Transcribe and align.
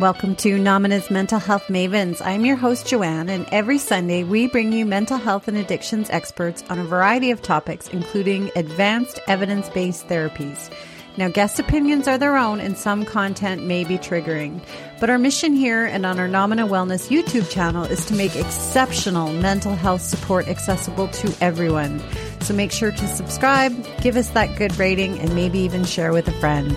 Welcome 0.00 0.34
to 0.36 0.56
Nomina's 0.56 1.10
Mental 1.10 1.38
Health 1.38 1.66
Mavens. 1.66 2.22
I'm 2.24 2.46
your 2.46 2.56
host, 2.56 2.86
Joanne, 2.86 3.28
and 3.28 3.46
every 3.52 3.76
Sunday 3.76 4.24
we 4.24 4.46
bring 4.46 4.72
you 4.72 4.86
mental 4.86 5.18
health 5.18 5.46
and 5.46 5.58
addictions 5.58 6.08
experts 6.08 6.64
on 6.70 6.78
a 6.78 6.84
variety 6.84 7.30
of 7.32 7.42
topics, 7.42 7.86
including 7.88 8.50
advanced 8.56 9.20
evidence 9.28 9.68
based 9.68 10.08
therapies. 10.08 10.72
Now, 11.18 11.28
guest 11.28 11.60
opinions 11.60 12.08
are 12.08 12.16
their 12.16 12.38
own, 12.38 12.60
and 12.60 12.78
some 12.78 13.04
content 13.04 13.66
may 13.66 13.84
be 13.84 13.98
triggering. 13.98 14.64
But 15.00 15.10
our 15.10 15.18
mission 15.18 15.52
here 15.52 15.84
and 15.84 16.06
on 16.06 16.18
our 16.18 16.28
Nomina 16.28 16.66
Wellness 16.66 17.10
YouTube 17.10 17.50
channel 17.50 17.84
is 17.84 18.06
to 18.06 18.14
make 18.14 18.34
exceptional 18.34 19.30
mental 19.34 19.74
health 19.74 20.00
support 20.00 20.48
accessible 20.48 21.08
to 21.08 21.34
everyone. 21.42 22.02
So 22.40 22.54
make 22.54 22.72
sure 22.72 22.90
to 22.90 23.06
subscribe, 23.06 23.74
give 24.00 24.16
us 24.16 24.30
that 24.30 24.56
good 24.56 24.78
rating, 24.78 25.18
and 25.18 25.34
maybe 25.34 25.58
even 25.58 25.84
share 25.84 26.14
with 26.14 26.26
a 26.26 26.40
friend. 26.40 26.74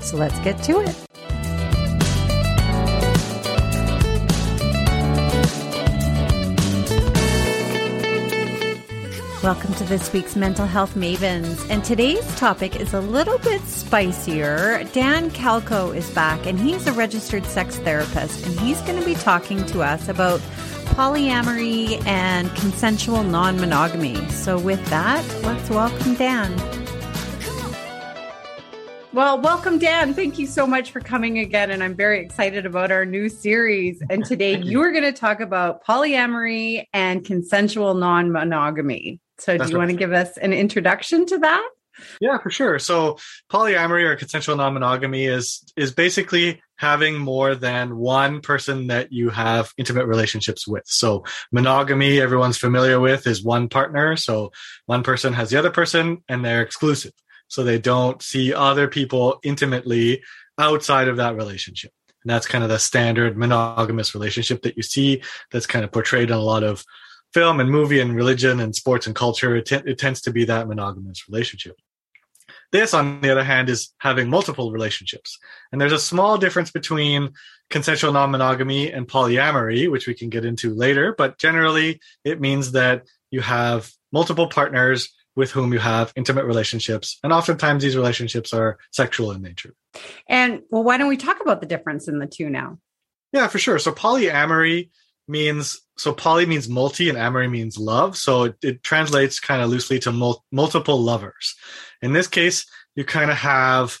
So 0.00 0.16
let's 0.16 0.40
get 0.40 0.60
to 0.64 0.80
it. 0.80 1.13
Welcome 9.44 9.74
to 9.74 9.84
this 9.84 10.10
week's 10.10 10.36
Mental 10.36 10.64
Health 10.64 10.94
Mavens. 10.94 11.68
And 11.68 11.84
today's 11.84 12.24
topic 12.36 12.76
is 12.76 12.94
a 12.94 13.00
little 13.02 13.36
bit 13.40 13.60
spicier. 13.60 14.82
Dan 14.94 15.30
Klco 15.32 15.94
is 15.94 16.10
back, 16.12 16.46
and 16.46 16.58
he's 16.58 16.86
a 16.86 16.94
registered 16.94 17.44
sex 17.44 17.76
therapist, 17.76 18.46
and 18.46 18.58
he's 18.58 18.80
going 18.80 18.98
to 18.98 19.04
be 19.04 19.14
talking 19.16 19.62
to 19.66 19.82
us 19.82 20.08
about 20.08 20.40
polyamory 20.96 22.02
and 22.06 22.48
consensual 22.56 23.22
non 23.22 23.60
monogamy. 23.60 24.16
So, 24.30 24.58
with 24.58 24.82
that, 24.86 25.22
let's 25.42 25.68
welcome 25.68 26.14
Dan. 26.14 26.56
Well, 29.12 29.38
welcome, 29.42 29.78
Dan. 29.78 30.14
Thank 30.14 30.38
you 30.38 30.46
so 30.46 30.66
much 30.66 30.90
for 30.90 31.00
coming 31.00 31.38
again. 31.38 31.70
And 31.70 31.84
I'm 31.84 31.94
very 31.94 32.18
excited 32.18 32.64
about 32.64 32.90
our 32.90 33.04
new 33.04 33.28
series. 33.28 34.02
And 34.08 34.24
today 34.24 34.58
you 34.62 34.80
are 34.80 34.90
going 34.90 35.04
to 35.04 35.12
talk 35.12 35.40
about 35.40 35.84
polyamory 35.84 36.86
and 36.94 37.22
consensual 37.22 37.92
non 37.92 38.32
monogamy. 38.32 39.20
So, 39.38 39.56
That's 39.56 39.70
do 39.70 39.74
you 39.74 39.78
want 39.78 39.90
to 39.90 39.96
give 39.96 40.12
us 40.12 40.36
an 40.36 40.52
introduction 40.52 41.26
to 41.26 41.38
that? 41.38 41.68
Yeah, 42.20 42.38
for 42.38 42.50
sure. 42.50 42.78
So, 42.78 43.18
polyamory 43.52 44.04
or 44.04 44.16
consensual 44.16 44.56
non-monogamy 44.56 45.26
is 45.26 45.64
is 45.76 45.92
basically 45.92 46.60
having 46.76 47.18
more 47.18 47.54
than 47.54 47.96
one 47.96 48.40
person 48.40 48.88
that 48.88 49.12
you 49.12 49.30
have 49.30 49.72
intimate 49.78 50.06
relationships 50.06 50.66
with. 50.66 50.84
So, 50.86 51.24
monogamy 51.52 52.20
everyone's 52.20 52.58
familiar 52.58 52.98
with 53.00 53.26
is 53.26 53.44
one 53.44 53.68
partner, 53.68 54.16
so 54.16 54.52
one 54.86 55.02
person 55.02 55.32
has 55.34 55.50
the 55.50 55.58
other 55.58 55.70
person 55.70 56.22
and 56.28 56.44
they're 56.44 56.62
exclusive. 56.62 57.12
So 57.48 57.62
they 57.62 57.78
don't 57.78 58.20
see 58.22 58.52
other 58.52 58.88
people 58.88 59.38
intimately 59.42 60.22
outside 60.58 61.08
of 61.08 61.18
that 61.18 61.36
relationship. 61.36 61.92
And 62.24 62.30
that's 62.30 62.46
kind 62.46 62.64
of 62.64 62.70
the 62.70 62.78
standard 62.78 63.36
monogamous 63.36 64.14
relationship 64.14 64.62
that 64.62 64.76
you 64.76 64.82
see 64.82 65.22
that's 65.52 65.66
kind 65.66 65.84
of 65.84 65.92
portrayed 65.92 66.30
in 66.30 66.36
a 66.36 66.40
lot 66.40 66.62
of 66.62 66.84
film 67.34 67.58
and 67.60 67.68
movie 67.68 68.00
and 68.00 68.14
religion 68.14 68.60
and 68.60 68.74
sports 68.74 69.06
and 69.06 69.14
culture, 69.14 69.56
it, 69.56 69.66
t- 69.66 69.82
it 69.84 69.98
tends 69.98 70.22
to 70.22 70.30
be 70.30 70.44
that 70.44 70.68
monogamous 70.68 71.28
relationship. 71.28 71.76
This, 72.72 72.94
on 72.94 73.20
the 73.20 73.30
other 73.30 73.44
hand, 73.44 73.68
is 73.68 73.92
having 73.98 74.30
multiple 74.30 74.72
relationships. 74.72 75.38
And 75.70 75.80
there's 75.80 75.92
a 75.92 75.98
small 75.98 76.38
difference 76.38 76.70
between 76.70 77.32
consensual 77.70 78.12
non 78.12 78.30
monogamy 78.30 78.90
and 78.90 79.06
polyamory, 79.06 79.90
which 79.90 80.06
we 80.06 80.14
can 80.14 80.30
get 80.30 80.44
into 80.44 80.74
later. 80.74 81.14
But 81.16 81.38
generally, 81.38 82.00
it 82.24 82.40
means 82.40 82.72
that 82.72 83.04
you 83.30 83.40
have 83.40 83.90
multiple 84.12 84.48
partners 84.48 85.12
with 85.36 85.50
whom 85.50 85.72
you 85.72 85.80
have 85.80 86.12
intimate 86.16 86.44
relationships. 86.44 87.18
And 87.22 87.32
oftentimes, 87.32 87.82
these 87.82 87.96
relationships 87.96 88.52
are 88.52 88.78
sexual 88.92 89.32
in 89.32 89.42
nature. 89.42 89.74
And 90.28 90.62
well, 90.70 90.84
why 90.84 90.98
don't 90.98 91.08
we 91.08 91.16
talk 91.16 91.40
about 91.40 91.60
the 91.60 91.66
difference 91.66 92.08
in 92.08 92.18
the 92.18 92.26
two 92.26 92.48
now? 92.48 92.78
Yeah, 93.32 93.48
for 93.48 93.58
sure. 93.58 93.78
So, 93.78 93.92
polyamory 93.92 94.90
means 95.26 95.80
so 95.96 96.12
poly 96.12 96.46
means 96.46 96.68
multi 96.68 97.08
and 97.08 97.18
amory 97.18 97.48
means 97.48 97.78
love. 97.78 98.16
So 98.16 98.44
it, 98.44 98.56
it 98.62 98.82
translates 98.82 99.40
kind 99.40 99.62
of 99.62 99.70
loosely 99.70 99.98
to 100.00 100.12
mul- 100.12 100.44
multiple 100.50 101.00
lovers. 101.00 101.54
In 102.02 102.12
this 102.12 102.26
case 102.26 102.66
you 102.94 103.04
kind 103.04 103.30
of 103.30 103.36
have 103.38 103.98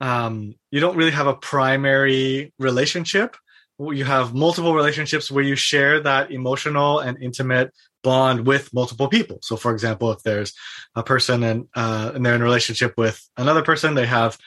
um, 0.00 0.54
you 0.70 0.80
don't 0.80 0.96
really 0.96 1.12
have 1.12 1.26
a 1.26 1.34
primary 1.34 2.52
relationship. 2.58 3.36
You 3.78 4.04
have 4.04 4.34
multiple 4.34 4.74
relationships 4.74 5.30
where 5.30 5.44
you 5.44 5.54
share 5.54 6.00
that 6.00 6.30
emotional 6.30 7.00
and 7.00 7.22
intimate 7.22 7.72
bond 8.02 8.46
with 8.46 8.72
multiple 8.72 9.08
people. 9.08 9.38
So 9.42 9.56
for 9.56 9.72
example 9.72 10.12
if 10.12 10.22
there's 10.22 10.52
a 10.94 11.02
person 11.02 11.42
and 11.42 11.68
uh, 11.74 12.12
and 12.14 12.24
they're 12.24 12.34
in 12.34 12.40
a 12.40 12.44
relationship 12.44 12.94
with 12.96 13.20
another 13.36 13.62
person 13.62 13.94
they 13.94 14.06
have 14.06 14.38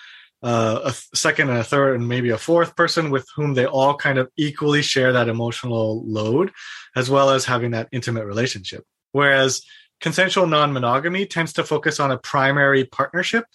uh, 0.42 0.82
a 0.86 0.94
second 1.16 1.50
and 1.50 1.58
a 1.58 1.64
third 1.64 1.96
and 1.96 2.08
maybe 2.08 2.30
a 2.30 2.38
fourth 2.38 2.76
person 2.76 3.10
with 3.10 3.28
whom 3.36 3.54
they 3.54 3.66
all 3.66 3.96
kind 3.96 4.18
of 4.18 4.30
equally 4.38 4.82
share 4.82 5.14
that 5.14 5.30
emotional 5.30 6.04
load 6.06 6.52
as 6.96 7.10
well 7.10 7.30
as 7.30 7.46
having 7.46 7.72
that 7.72 7.90
intimate 7.92 8.26
relationship. 8.26 8.84
Whereas 9.12 9.62
consensual 10.00 10.48
non-monogamy 10.48 11.26
tends 11.26 11.54
to 11.54 11.64
focus 11.64 12.00
on 12.00 12.12
a 12.12 12.18
primary 12.18 12.86
partnership 12.86 13.46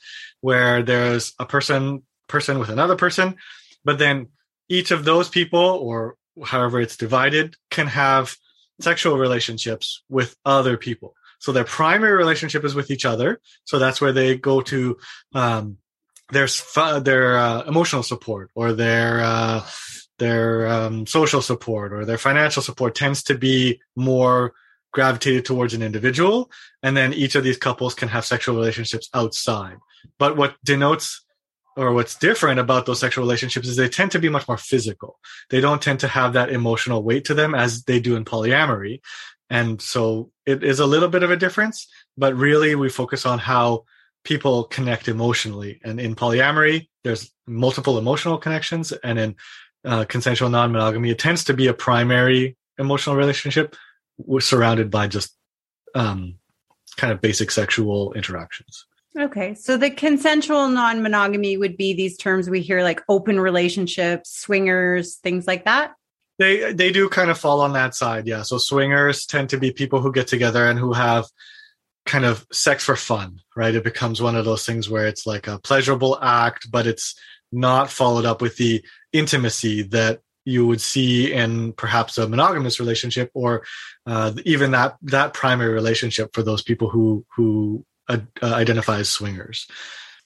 where 0.41 0.83
there's 0.83 1.33
a 1.39 1.47
person 1.47 2.03
person 2.29 2.59
with 2.59 2.71
another 2.71 2.97
person 2.97 3.37
but 3.85 3.99
then 3.99 4.29
each 4.69 4.91
of 4.91 5.05
those 5.05 5.29
people 5.29 5.61
or 5.61 6.17
however 6.43 6.81
it's 6.81 6.97
divided 6.97 7.57
can 7.71 7.87
have 7.87 8.35
sexual 8.81 9.19
relationships 9.19 10.03
with 10.09 10.37
other 10.45 10.77
people. 10.77 11.15
So 11.39 11.53
their 11.53 11.65
primary 11.65 12.15
relationship 12.15 12.65
is 12.65 12.75
with 12.75 12.91
each 12.91 13.05
other. 13.05 13.41
So 13.65 13.79
that's 13.79 14.01
where 14.01 14.13
they 14.13 14.37
go 14.37 14.63
to 14.63 14.97
um, 15.35 15.79
their 16.31 16.49
their 17.01 17.39
uh, 17.39 17.63
emotional 17.63 18.03
support 18.03 18.51
or 18.55 18.73
their 18.73 19.21
uh, 19.21 19.65
their 20.19 20.67
um, 20.67 21.07
social 21.07 21.43
support 21.43 21.93
or 21.93 22.05
their 22.05 22.19
financial 22.19 22.63
support 22.63 22.95
tends 22.95 23.23
to 23.25 23.37
be 23.37 23.81
more 23.97 24.55
gravitated 24.93 25.45
towards 25.45 25.75
an 25.75 25.83
individual, 25.83 26.51
and 26.83 26.97
then 26.97 27.13
each 27.13 27.35
of 27.35 27.43
these 27.45 27.59
couples 27.59 27.95
can 27.95 28.09
have 28.09 28.25
sexual 28.25 28.55
relationships 28.57 29.11
outside. 29.13 29.77
But 30.19 30.37
what 30.37 30.55
denotes 30.65 31.25
or 31.77 31.93
what's 31.93 32.15
different 32.15 32.61
about 32.61 32.87
those 32.87 33.01
sexual 33.01 33.25
relationships 33.25 33.67
is 33.67 33.77
they 33.77 33.89
tend 33.89 34.13
to 34.13 34.21
be 34.21 34.29
much 34.29 34.47
more 34.47 34.57
physical. 34.57 35.19
They 35.51 35.61
don't 35.61 35.83
tend 35.83 36.01
to 36.01 36.09
have 36.09 36.35
that 36.35 36.51
emotional 36.51 37.03
weight 37.03 37.25
to 37.27 37.35
them 37.35 37.55
as 37.55 37.83
they 37.83 37.99
do 37.99 38.15
in 38.15 38.25
polyamory. 38.25 39.01
And 39.51 39.83
so 39.83 40.31
it 40.47 40.63
is 40.63 40.79
a 40.79 40.87
little 40.87 41.09
bit 41.09 41.23
of 41.23 41.31
a 41.31 41.37
difference, 41.37 41.89
but 42.17 42.35
really 42.37 42.75
we 42.75 42.89
focus 42.89 43.27
on 43.27 43.41
how 43.41 43.85
people 44.25 44.65
connect 44.65 45.09
emotionally. 45.09 45.81
And 45.85 46.01
in 46.01 46.15
polyamory, 46.15 46.89
there's 47.05 47.31
multiple 47.47 47.99
emotional 47.99 48.39
connections. 48.39 48.93
And 48.93 49.19
in 49.19 49.37
uh, 49.85 50.05
consensual 50.07 50.49
non 50.51 50.73
monogamy, 50.73 51.11
it 51.11 51.19
tends 51.19 51.45
to 51.45 51.55
be 51.55 51.67
a 51.67 51.75
primary 51.75 52.57
emotional 52.79 53.17
relationship 53.17 53.77
surrounded 54.39 54.91
by 54.91 55.07
just 55.07 55.37
um, 55.95 56.39
kind 56.97 57.13
of 57.13 57.21
basic 57.21 57.51
sexual 57.51 58.13
interactions. 58.15 58.87
Okay. 59.19 59.55
So 59.55 59.77
the 59.77 59.91
consensual 59.91 60.69
non 60.69 61.03
monogamy 61.03 61.57
would 61.57 61.77
be 61.77 61.95
these 61.95 62.17
terms 62.17 62.51
we 62.51 62.63
hear 62.63 62.83
like 62.83 63.03
open 63.09 63.39
relationships, 63.39 64.31
swingers, 64.31 65.17
things 65.17 65.47
like 65.47 65.67
that. 65.67 65.95
They 66.39 66.73
they 66.73 66.91
do 66.91 67.09
kind 67.09 67.31
of 67.31 67.39
fall 67.39 67.61
on 67.61 67.75
that 67.75 67.95
side, 67.95 68.27
yeah. 68.27 68.43
So 68.43 68.59
swingers 68.59 69.25
tend 69.25 69.51
to 69.51 69.57
be 69.57 69.71
people 69.71 70.01
who 70.01 70.11
get 70.11 70.27
together 70.27 70.67
and 70.67 70.79
who 70.79 70.93
have 70.93 71.27
kind 72.07 72.25
of 72.25 72.47
sex 72.53 72.85
for 72.85 72.97
fun, 72.97 73.41
right? 73.57 73.75
It 73.75 73.85
becomes 73.85 74.21
one 74.21 74.37
of 74.37 74.45
those 74.45 74.67
things 74.67 74.89
where 74.89 75.07
it's 75.07 75.27
like 75.27 75.47
a 75.47 75.59
pleasurable 75.59 76.19
act, 76.21 76.71
but 76.71 76.87
it's 76.87 77.15
not 77.51 77.91
followed 77.91 78.25
up 78.25 78.43
with 78.43 78.57
the 78.57 78.85
intimacy 79.13 79.83
that 79.83 80.21
you 80.45 80.67
would 80.67 80.81
see 80.81 81.33
in 81.33 81.73
perhaps 81.73 82.19
a 82.19 82.29
monogamous 82.29 82.79
relationship 82.79 83.31
or 83.33 83.65
uh, 84.07 84.33
even 84.45 84.73
that 84.73 84.97
that 85.03 85.33
primary 85.33 85.73
relationship 85.73 86.35
for 86.35 86.43
those 86.43 86.63
people 86.63 86.91
who 86.91 87.25
who 87.35 87.85
uh, 88.09 88.19
identify 88.43 88.99
as 88.99 89.09
swingers. 89.09 89.67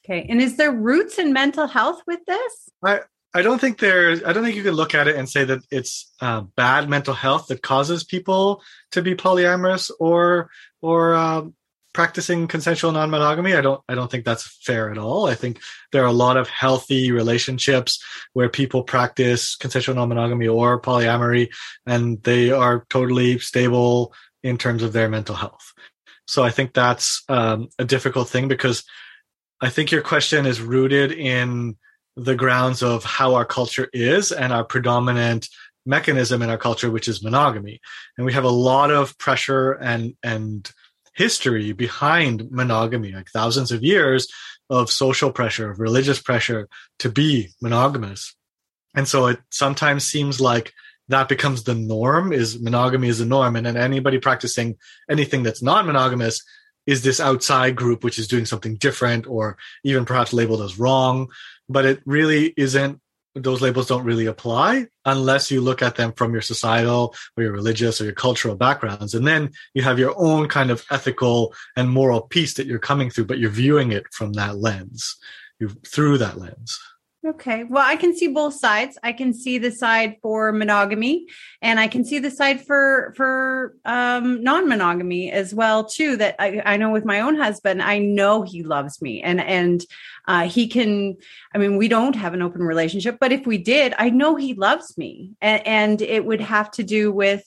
Okay, 0.05 0.27
and 0.29 0.41
is 0.41 0.57
there 0.57 0.73
roots 0.73 1.19
in 1.19 1.33
mental 1.33 1.67
health 1.67 2.03
with 2.07 2.25
this? 2.27 2.69
I 2.85 3.01
I 3.35 3.43
don't 3.43 3.61
think 3.61 3.79
there. 3.79 4.13
I 4.27 4.33
don't 4.33 4.43
think 4.43 4.57
you 4.57 4.63
can 4.63 4.75
look 4.75 4.95
at 4.95 5.07
it 5.07 5.17
and 5.17 5.29
say 5.29 5.45
that 5.45 5.61
it's 5.71 6.11
uh, 6.21 6.41
bad 6.41 6.89
mental 6.89 7.15
health 7.15 7.49
that 7.49 7.63
causes 7.63 8.03
people 8.03 8.63
to 8.93 9.03
be 9.03 9.15
polyamorous 9.15 9.91
or 10.01 10.51
or 10.81 11.15
um, 11.15 11.55
practicing 11.95 12.47
consensual 12.47 12.93
non-monogamy 12.93 13.55
i 13.55 13.61
don't 13.61 13.83
i 13.89 13.95
don't 13.95 14.11
think 14.11 14.25
that's 14.25 14.59
fair 14.65 14.91
at 14.91 14.99
all. 14.99 15.27
I 15.27 15.35
think 15.35 15.61
there 15.93 16.03
are 16.03 16.07
a 16.07 16.13
lot 16.13 16.37
of 16.37 16.49
healthy 16.49 17.11
relationships 17.11 18.03
where 18.33 18.49
people 18.49 18.83
practice 18.83 19.57
consensual 19.57 19.95
non-monogamy 19.95 20.49
or 20.49 20.81
polyamory 20.81 21.49
and 21.87 22.23
they 22.23 22.51
are 22.51 22.85
totally 22.91 23.39
stable 23.39 24.13
in 24.43 24.59
terms 24.59 24.83
of 24.83 24.93
their 24.93 25.09
mental 25.09 25.35
health. 25.35 25.73
So 26.27 26.43
i 26.43 26.51
think 26.51 26.73
that's 26.73 27.23
um, 27.29 27.69
a 27.79 27.85
difficult 27.85 28.29
thing 28.29 28.49
because 28.49 28.85
i 29.61 29.69
think 29.71 29.91
your 29.91 30.03
question 30.03 30.47
is 30.47 30.61
rooted 30.61 31.13
in 31.13 31.77
the 32.17 32.35
grounds 32.35 32.83
of 32.83 33.05
how 33.05 33.35
our 33.35 33.45
culture 33.45 33.89
is 33.93 34.33
and 34.33 34.53
our 34.53 34.65
predominant 34.65 35.49
mechanism 35.87 36.43
in 36.43 36.51
our 36.51 36.59
culture 36.59 36.91
which 36.91 37.09
is 37.09 37.23
monogamy. 37.23 37.81
And 38.17 38.27
we 38.27 38.35
have 38.35 38.45
a 38.45 38.51
lot 38.51 38.91
of 38.91 39.17
pressure 39.19 39.73
and 39.73 40.15
and 40.23 40.71
history 41.19 41.73
behind 41.73 42.51
monogamy, 42.51 43.11
like 43.11 43.29
thousands 43.29 43.73
of 43.73 43.83
years 43.83 44.29
of 44.71 44.89
social 44.89 45.33
pressure, 45.33 45.71
of 45.71 45.81
religious 45.81 46.21
pressure 46.21 46.69
to 47.01 47.11
be 47.11 47.49
monogamous. 47.61 48.37
And 48.95 49.07
so 49.07 49.27
it 49.27 49.41
sometimes 49.51 50.05
seems 50.05 50.41
like 50.41 50.73
that 51.09 51.29
becomes 51.29 51.65
the 51.65 51.75
norm 51.75 52.33
is 52.33 52.61
monogamy 52.61 53.09
is 53.09 53.19
the 53.19 53.25
norm. 53.25 53.57
And 53.57 53.67
then 53.67 53.77
anybody 53.77 54.19
practicing 54.19 54.77
anything 55.11 55.43
that's 55.43 55.63
non 55.63 55.87
monogamous 55.87 56.41
is 56.87 57.03
this 57.03 57.21
outside 57.21 57.75
group 57.75 58.05
which 58.05 58.19
is 58.19 58.29
doing 58.29 58.47
something 58.47 58.77
different 58.77 59.27
or 59.27 59.59
even 59.85 60.05
perhaps 60.05 60.33
labeled 60.33 60.63
as 60.63 60.79
wrong. 60.79 61.29
But 61.69 61.85
it 61.85 62.01
really 62.07 62.55
isn't 62.57 63.01
those 63.43 63.61
labels 63.61 63.87
don't 63.87 64.05
really 64.05 64.27
apply 64.27 64.87
unless 65.05 65.51
you 65.51 65.61
look 65.61 65.83
at 65.83 65.97
them 65.97 66.13
from 66.13 66.33
your 66.33 66.43
societal 66.43 67.15
or 67.37 67.43
your 67.43 67.53
religious 67.53 68.01
or 68.01 68.05
your 68.05 68.13
cultural 68.13 68.57
backgrounds. 68.57 69.15
And 69.15 69.27
then 69.27 69.51
you 69.75 69.83
have 69.83 69.99
your 69.99 70.15
own 70.17 70.49
kind 70.49 70.71
of 70.71 70.85
ethical 70.91 71.55
and 71.77 71.91
moral 71.91 72.23
piece 72.23 72.55
that 72.55 72.67
you're 72.67 72.79
coming 72.79 73.11
through, 73.11 73.27
but 73.27 73.39
you're 73.39 73.51
viewing 73.51 73.93
it 73.93 74.05
from 74.13 74.33
that 74.35 74.57
lens, 74.57 75.17
you 75.59 75.69
through 75.87 76.19
that 76.19 76.39
lens. 76.39 76.79
Okay. 77.29 77.65
Well, 77.65 77.85
I 77.87 77.97
can 77.97 78.17
see 78.17 78.29
both 78.29 78.55
sides. 78.55 78.97
I 79.03 79.13
can 79.13 79.35
see 79.35 79.59
the 79.59 79.71
side 79.71 80.17
for 80.23 80.51
monogamy 80.51 81.27
and 81.61 81.79
I 81.79 81.87
can 81.87 82.03
see 82.03 82.19
the 82.21 82.31
side 82.31 82.65
for 82.65 83.13
for 83.17 83.75
um 83.85 84.43
non-monogamy 84.43 85.31
as 85.31 85.53
well 85.53 85.85
too 85.85 86.17
that 86.17 86.37
I, 86.39 86.63
I 86.65 86.77
know 86.79 86.91
with 86.91 87.05
my 87.05 87.21
own 87.21 87.37
husband, 87.37 87.83
I 87.83 87.99
know 87.99 88.43
he 88.43 88.63
loves 88.63 89.03
me 89.03 89.21
and 89.21 89.43
and 89.43 89.85
uh 90.27 90.49
he 90.49 90.69
can 90.69 91.17
I 91.55 91.59
mean, 91.59 91.77
we 91.77 91.89
don't 91.89 92.17
have 92.17 92.33
an 92.33 92.41
open 92.41 92.63
relationship, 92.63 93.19
but 93.21 93.33
if 93.33 93.47
we 93.47 93.59
did, 93.59 93.95
I 93.99 94.09
know 94.09 94.37
he 94.37 94.55
loves 94.55 94.97
me. 94.97 95.33
And, 95.43 95.67
and 95.67 96.03
it 96.03 96.25
would 96.25 96.41
have 96.41 96.71
to 96.73 96.83
do 96.83 97.13
with 97.13 97.45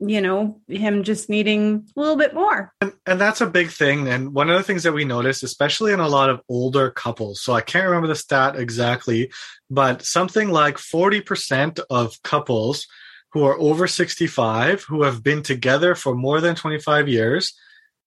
you 0.00 0.20
know 0.20 0.60
him 0.68 1.02
just 1.02 1.28
needing 1.28 1.86
a 1.96 2.00
little 2.00 2.16
bit 2.16 2.34
more. 2.34 2.72
And, 2.80 2.92
and, 3.06 3.20
that's 3.20 3.40
a 3.40 3.46
big 3.46 3.70
thing. 3.70 4.06
And 4.06 4.32
one 4.32 4.48
of 4.48 4.56
the 4.56 4.62
things 4.62 4.84
that 4.84 4.92
we 4.92 5.04
noticed 5.04 5.42
especially 5.42 5.92
in 5.92 6.00
a 6.00 6.08
lot 6.08 6.30
of 6.30 6.40
older 6.48 6.90
couples 6.90 7.40
so 7.40 7.52
i 7.52 7.60
can't 7.60 7.86
remember 7.86 8.08
the 8.08 8.14
stat 8.14 8.56
exactly 8.56 9.30
but 9.70 10.02
something 10.02 10.50
like 10.50 10.76
40% 10.76 11.80
of 11.90 12.22
couples 12.22 12.86
who 13.32 13.44
are 13.44 13.58
over 13.58 13.86
65 13.86 14.84
who 14.84 15.02
have 15.02 15.22
been 15.22 15.42
together 15.42 15.94
for 15.94 16.14
more 16.14 16.40
than 16.40 16.54
25 16.54 17.08
years 17.08 17.54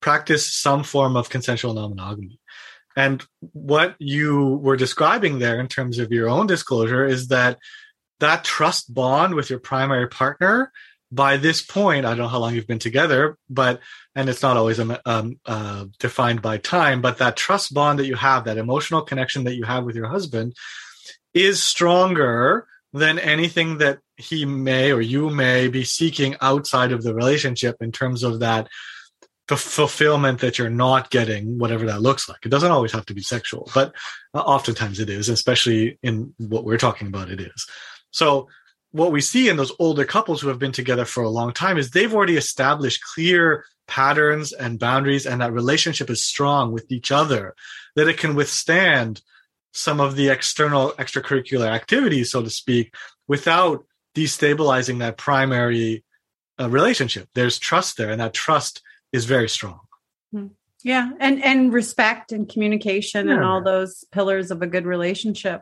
practice 0.01 0.53
some 0.53 0.83
form 0.83 1.15
of 1.15 1.29
consensual 1.29 1.73
non-monogamy. 1.73 2.39
And 2.97 3.23
what 3.53 3.95
you 3.99 4.59
were 4.61 4.75
describing 4.75 5.39
there 5.39 5.59
in 5.59 5.67
terms 5.67 5.99
of 5.99 6.11
your 6.11 6.27
own 6.27 6.47
disclosure 6.47 7.05
is 7.05 7.29
that 7.29 7.57
that 8.19 8.43
trust 8.43 8.93
bond 8.93 9.35
with 9.35 9.49
your 9.49 9.59
primary 9.59 10.07
partner 10.07 10.71
by 11.11 11.37
this 11.37 11.61
point, 11.61 12.05
I 12.05 12.09
don't 12.09 12.19
know 12.19 12.27
how 12.27 12.39
long 12.39 12.55
you've 12.55 12.67
been 12.67 12.79
together, 12.79 13.37
but 13.49 13.81
and 14.15 14.29
it's 14.29 14.41
not 14.41 14.57
always 14.57 14.79
um, 14.79 14.97
um, 15.05 15.39
uh, 15.45 15.85
defined 15.99 16.41
by 16.41 16.57
time, 16.57 17.01
but 17.01 17.17
that 17.17 17.35
trust 17.35 17.73
bond 17.73 17.99
that 17.99 18.07
you 18.07 18.15
have, 18.15 18.45
that 18.45 18.57
emotional 18.57 19.01
connection 19.01 19.43
that 19.43 19.55
you 19.55 19.63
have 19.63 19.83
with 19.83 19.95
your 19.95 20.07
husband, 20.07 20.55
is 21.33 21.61
stronger 21.61 22.67
than 22.93 23.19
anything 23.19 23.77
that 23.79 23.99
he 24.17 24.45
may 24.45 24.91
or 24.91 25.01
you 25.01 25.29
may 25.29 25.67
be 25.67 25.83
seeking 25.83 26.35
outside 26.41 26.91
of 26.91 27.03
the 27.03 27.15
relationship 27.15 27.77
in 27.81 27.91
terms 27.91 28.23
of 28.23 28.39
that 28.39 28.67
f- 29.49 29.59
fulfillment 29.59 30.39
that 30.41 30.57
you're 30.57 30.69
not 30.69 31.09
getting, 31.09 31.57
whatever 31.57 31.85
that 31.85 32.01
looks 32.01 32.27
like. 32.27 32.45
It 32.45 32.49
doesn't 32.49 32.71
always 32.71 32.91
have 32.91 33.05
to 33.07 33.13
be 33.13 33.21
sexual, 33.21 33.69
but 33.73 33.93
uh, 34.33 34.39
oftentimes 34.39 34.99
it 34.99 35.09
is, 35.09 35.29
especially 35.29 35.99
in 36.03 36.33
what 36.37 36.65
we're 36.65 36.77
talking 36.77 37.07
about. 37.07 37.29
It 37.29 37.41
is. 37.41 37.67
So 38.11 38.47
what 38.91 39.11
we 39.11 39.21
see 39.21 39.49
in 39.49 39.57
those 39.57 39.71
older 39.79 40.05
couples 40.05 40.41
who 40.41 40.49
have 40.49 40.59
been 40.59 40.71
together 40.71 41.05
for 41.05 41.23
a 41.23 41.29
long 41.29 41.53
time 41.53 41.77
is 41.77 41.91
they've 41.91 42.13
already 42.13 42.37
established 42.37 43.03
clear 43.03 43.65
patterns 43.87 44.53
and 44.53 44.79
boundaries 44.79 45.25
and 45.25 45.41
that 45.41 45.53
relationship 45.53 46.09
is 46.09 46.23
strong 46.23 46.71
with 46.71 46.91
each 46.91 47.11
other 47.11 47.55
that 47.95 48.07
it 48.07 48.17
can 48.17 48.35
withstand 48.35 49.21
some 49.73 49.99
of 49.99 50.15
the 50.15 50.29
external 50.29 50.91
extracurricular 50.93 51.67
activities 51.67 52.31
so 52.31 52.41
to 52.41 52.49
speak 52.49 52.93
without 53.27 53.85
destabilizing 54.15 54.99
that 54.99 55.17
primary 55.17 56.03
uh, 56.59 56.69
relationship 56.69 57.27
there's 57.33 57.59
trust 57.59 57.97
there 57.97 58.11
and 58.11 58.21
that 58.21 58.33
trust 58.33 58.81
is 59.11 59.25
very 59.25 59.49
strong 59.49 59.79
hmm. 60.31 60.47
yeah 60.83 61.11
and 61.19 61.43
and 61.43 61.73
respect 61.73 62.31
and 62.31 62.47
communication 62.47 63.27
yeah. 63.27 63.35
and 63.35 63.43
all 63.43 63.61
those 63.61 64.05
pillars 64.11 64.51
of 64.51 64.61
a 64.61 64.67
good 64.67 64.85
relationship 64.85 65.61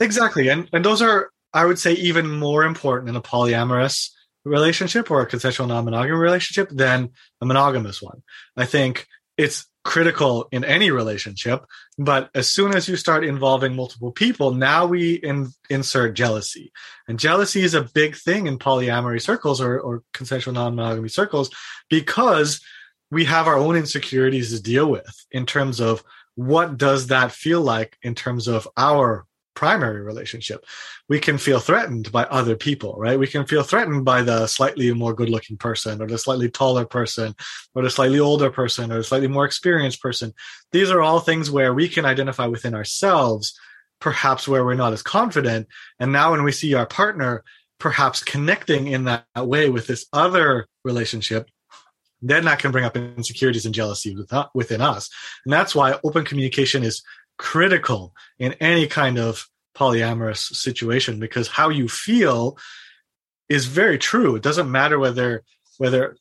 exactly 0.00 0.48
and 0.48 0.68
and 0.72 0.84
those 0.84 1.00
are 1.00 1.30
I 1.52 1.64
would 1.64 1.78
say 1.78 1.92
even 1.94 2.30
more 2.30 2.64
important 2.64 3.08
in 3.08 3.16
a 3.16 3.22
polyamorous 3.22 4.10
relationship 4.44 5.10
or 5.10 5.20
a 5.20 5.26
consensual 5.26 5.66
non-monogamy 5.66 6.16
relationship 6.16 6.70
than 6.70 7.10
a 7.40 7.46
monogamous 7.46 8.00
one. 8.00 8.22
I 8.56 8.66
think 8.66 9.06
it's 9.36 9.66
critical 9.84 10.48
in 10.52 10.64
any 10.64 10.90
relationship, 10.90 11.64
but 11.98 12.30
as 12.34 12.48
soon 12.50 12.74
as 12.74 12.88
you 12.88 12.96
start 12.96 13.24
involving 13.24 13.74
multiple 13.74 14.12
people, 14.12 14.52
now 14.52 14.86
we 14.86 15.14
in, 15.14 15.48
insert 15.70 16.14
jealousy. 16.14 16.72
And 17.08 17.18
jealousy 17.18 17.62
is 17.62 17.74
a 17.74 17.88
big 17.94 18.16
thing 18.16 18.46
in 18.46 18.58
polyamory 18.58 19.20
circles 19.20 19.60
or, 19.60 19.80
or 19.80 20.02
consensual 20.12 20.54
non-monogamy 20.54 21.08
circles 21.08 21.50
because 21.88 22.60
we 23.10 23.24
have 23.24 23.46
our 23.46 23.56
own 23.56 23.76
insecurities 23.76 24.54
to 24.54 24.62
deal 24.62 24.88
with 24.90 25.26
in 25.30 25.46
terms 25.46 25.80
of 25.80 26.04
what 26.34 26.76
does 26.76 27.08
that 27.08 27.32
feel 27.32 27.60
like 27.60 27.96
in 28.02 28.14
terms 28.14 28.48
of 28.48 28.68
our 28.76 29.26
primary 29.60 30.00
relationship. 30.00 30.64
We 31.10 31.20
can 31.20 31.36
feel 31.36 31.60
threatened 31.60 32.10
by 32.10 32.24
other 32.24 32.56
people, 32.56 32.94
right? 32.96 33.18
We 33.18 33.26
can 33.26 33.44
feel 33.44 33.62
threatened 33.62 34.06
by 34.06 34.22
the 34.22 34.46
slightly 34.46 34.90
more 34.94 35.12
good 35.12 35.28
looking 35.28 35.58
person 35.58 36.00
or 36.00 36.06
the 36.06 36.16
slightly 36.16 36.48
taller 36.48 36.86
person 36.86 37.34
or 37.74 37.82
the 37.82 37.90
slightly 37.90 38.20
older 38.20 38.50
person 38.50 38.90
or 38.90 38.96
the 38.96 39.04
slightly 39.04 39.28
more 39.28 39.44
experienced 39.44 40.00
person. 40.00 40.32
These 40.72 40.90
are 40.90 41.02
all 41.02 41.20
things 41.20 41.50
where 41.50 41.74
we 41.74 41.90
can 41.90 42.06
identify 42.06 42.46
within 42.46 42.74
ourselves, 42.74 43.52
perhaps 44.00 44.48
where 44.48 44.64
we're 44.64 44.82
not 44.82 44.94
as 44.94 45.02
confident. 45.02 45.68
And 45.98 46.10
now 46.10 46.30
when 46.30 46.42
we 46.42 46.52
see 46.52 46.72
our 46.72 46.86
partner 46.86 47.44
perhaps 47.78 48.24
connecting 48.24 48.86
in 48.86 49.04
that 49.04 49.26
way 49.36 49.68
with 49.68 49.86
this 49.86 50.06
other 50.10 50.68
relationship, 50.84 51.50
then 52.22 52.46
that 52.46 52.60
can 52.60 52.72
bring 52.72 52.86
up 52.86 52.96
insecurities 52.96 53.66
and 53.66 53.74
jealousy 53.74 54.16
uh, 54.30 54.46
within 54.54 54.80
us. 54.80 55.10
And 55.44 55.52
that's 55.52 55.74
why 55.74 55.98
open 56.02 56.24
communication 56.24 56.82
is 56.82 57.02
critical 57.40 58.14
in 58.38 58.52
any 58.60 58.86
kind 58.86 59.18
of 59.18 59.48
polyamorous 59.74 60.54
situation 60.54 61.18
because 61.18 61.48
how 61.48 61.70
you 61.70 61.88
feel 61.88 62.58
is 63.48 63.64
very 63.64 63.96
true. 63.96 64.36
It 64.36 64.42
doesn't 64.42 64.70
matter 64.70 64.98
whether 64.98 65.42
whether 65.78 66.16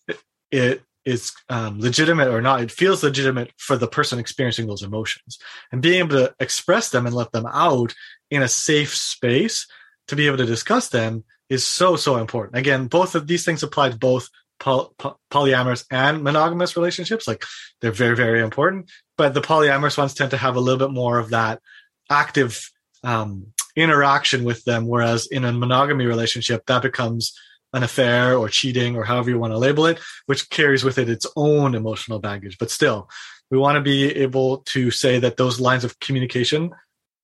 it 0.50 0.82
is 1.04 1.34
um, 1.50 1.82
legitimate 1.82 2.30
or 2.30 2.42
not. 2.42 2.62
It 2.62 2.72
feels 2.72 3.04
legitimate 3.04 3.52
for 3.58 3.76
the 3.76 3.88
person 3.88 4.18
experiencing 4.18 4.68
those 4.68 4.82
emotions, 4.82 5.38
and 5.74 5.82
being 5.82 6.00
able 6.00 6.16
to 6.16 6.34
express 6.40 6.90
them 6.90 7.06
and 7.06 7.14
let 7.14 7.34
them 7.34 7.46
out 7.52 7.94
in 8.32 8.42
a 8.42 8.48
safe 8.48 8.96
space 8.96 9.68
to 10.08 10.16
be 10.16 10.26
able 10.26 10.38
to 10.38 10.46
discuss 10.46 10.88
them 10.88 11.26
is 11.50 11.66
so 11.66 11.98
so 11.98 12.16
important. 12.16 12.58
Again, 12.58 12.88
both 12.88 13.14
of 13.14 13.28
these 13.28 13.44
things 13.44 13.62
apply 13.62 13.90
to 13.90 13.98
both 13.98 14.30
poly- 14.60 14.90
polyamorous 15.32 15.86
and 15.92 16.24
monogamous 16.24 16.76
relationships. 16.76 17.28
Like 17.28 17.44
they're 17.82 17.92
very 17.92 18.16
very 18.16 18.42
important 18.42 18.90
but 19.20 19.34
the 19.34 19.42
polyamorous 19.42 19.98
ones 19.98 20.14
tend 20.14 20.32
to 20.32 20.38
have 20.38 20.56
a 20.56 20.62
little 20.62 20.80
bit 20.80 20.94
more 20.94 21.20
of 21.20 21.32
that 21.32 21.60
active 22.10 22.72
um, 23.04 23.48
interaction 23.76 24.46
with 24.46 24.64
them 24.64 24.88
whereas 24.88 25.28
in 25.28 25.46
a 25.46 25.52
monogamy 25.52 26.06
relationship 26.06 26.66
that 26.66 26.82
becomes 26.82 27.38
an 27.74 27.84
affair 27.84 28.36
or 28.36 28.50
cheating 28.50 28.96
or 28.96 29.04
however 29.04 29.30
you 29.30 29.38
want 29.38 29.52
to 29.54 29.58
label 29.58 29.86
it 29.86 30.00
which 30.26 30.50
carries 30.50 30.84
with 30.84 30.98
it 30.98 31.10
its 31.10 31.28
own 31.36 31.76
emotional 31.76 32.20
baggage 32.20 32.58
but 32.58 32.72
still 32.72 33.10
we 33.52 33.58
want 33.58 33.76
to 33.76 33.82
be 33.82 34.06
able 34.16 34.58
to 34.60 34.90
say 34.90 35.20
that 35.20 35.38
those 35.38 35.60
lines 35.60 35.84
of 35.84 36.00
communication 36.00 36.72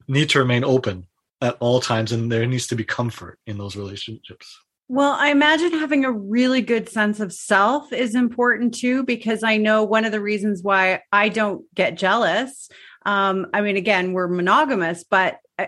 need 0.08 0.30
to 0.30 0.39
remain 0.39 0.63
open 0.63 1.08
at 1.42 1.58
all 1.60 1.80
times 1.80 2.12
and 2.12 2.32
there 2.32 2.46
needs 2.46 2.68
to 2.68 2.75
be 2.75 2.84
comfort 2.84 3.39
in 3.48 3.58
those 3.58 3.75
relationships 3.75 4.60
well, 4.88 5.13
I 5.13 5.30
imagine 5.30 5.72
having 5.72 6.06
a 6.06 6.12
really 6.12 6.62
good 6.62 6.89
sense 6.89 7.20
of 7.20 7.34
self 7.34 7.92
is 7.92 8.13
important 8.13 8.75
too, 8.75 9.04
because 9.04 9.44
I 9.44 9.58
know 9.58 9.84
one 9.84 10.06
of 10.06 10.12
the 10.12 10.22
reasons 10.22 10.62
why 10.62 11.01
I 11.12 11.30
don't 11.30 11.65
get 11.74 11.98
jealous. 11.98 12.70
Um, 13.06 13.48
I 13.54 13.62
mean, 13.62 13.77
again, 13.77 14.13
we're 14.13 14.27
monogamous, 14.27 15.04
but 15.04 15.39
uh, 15.58 15.68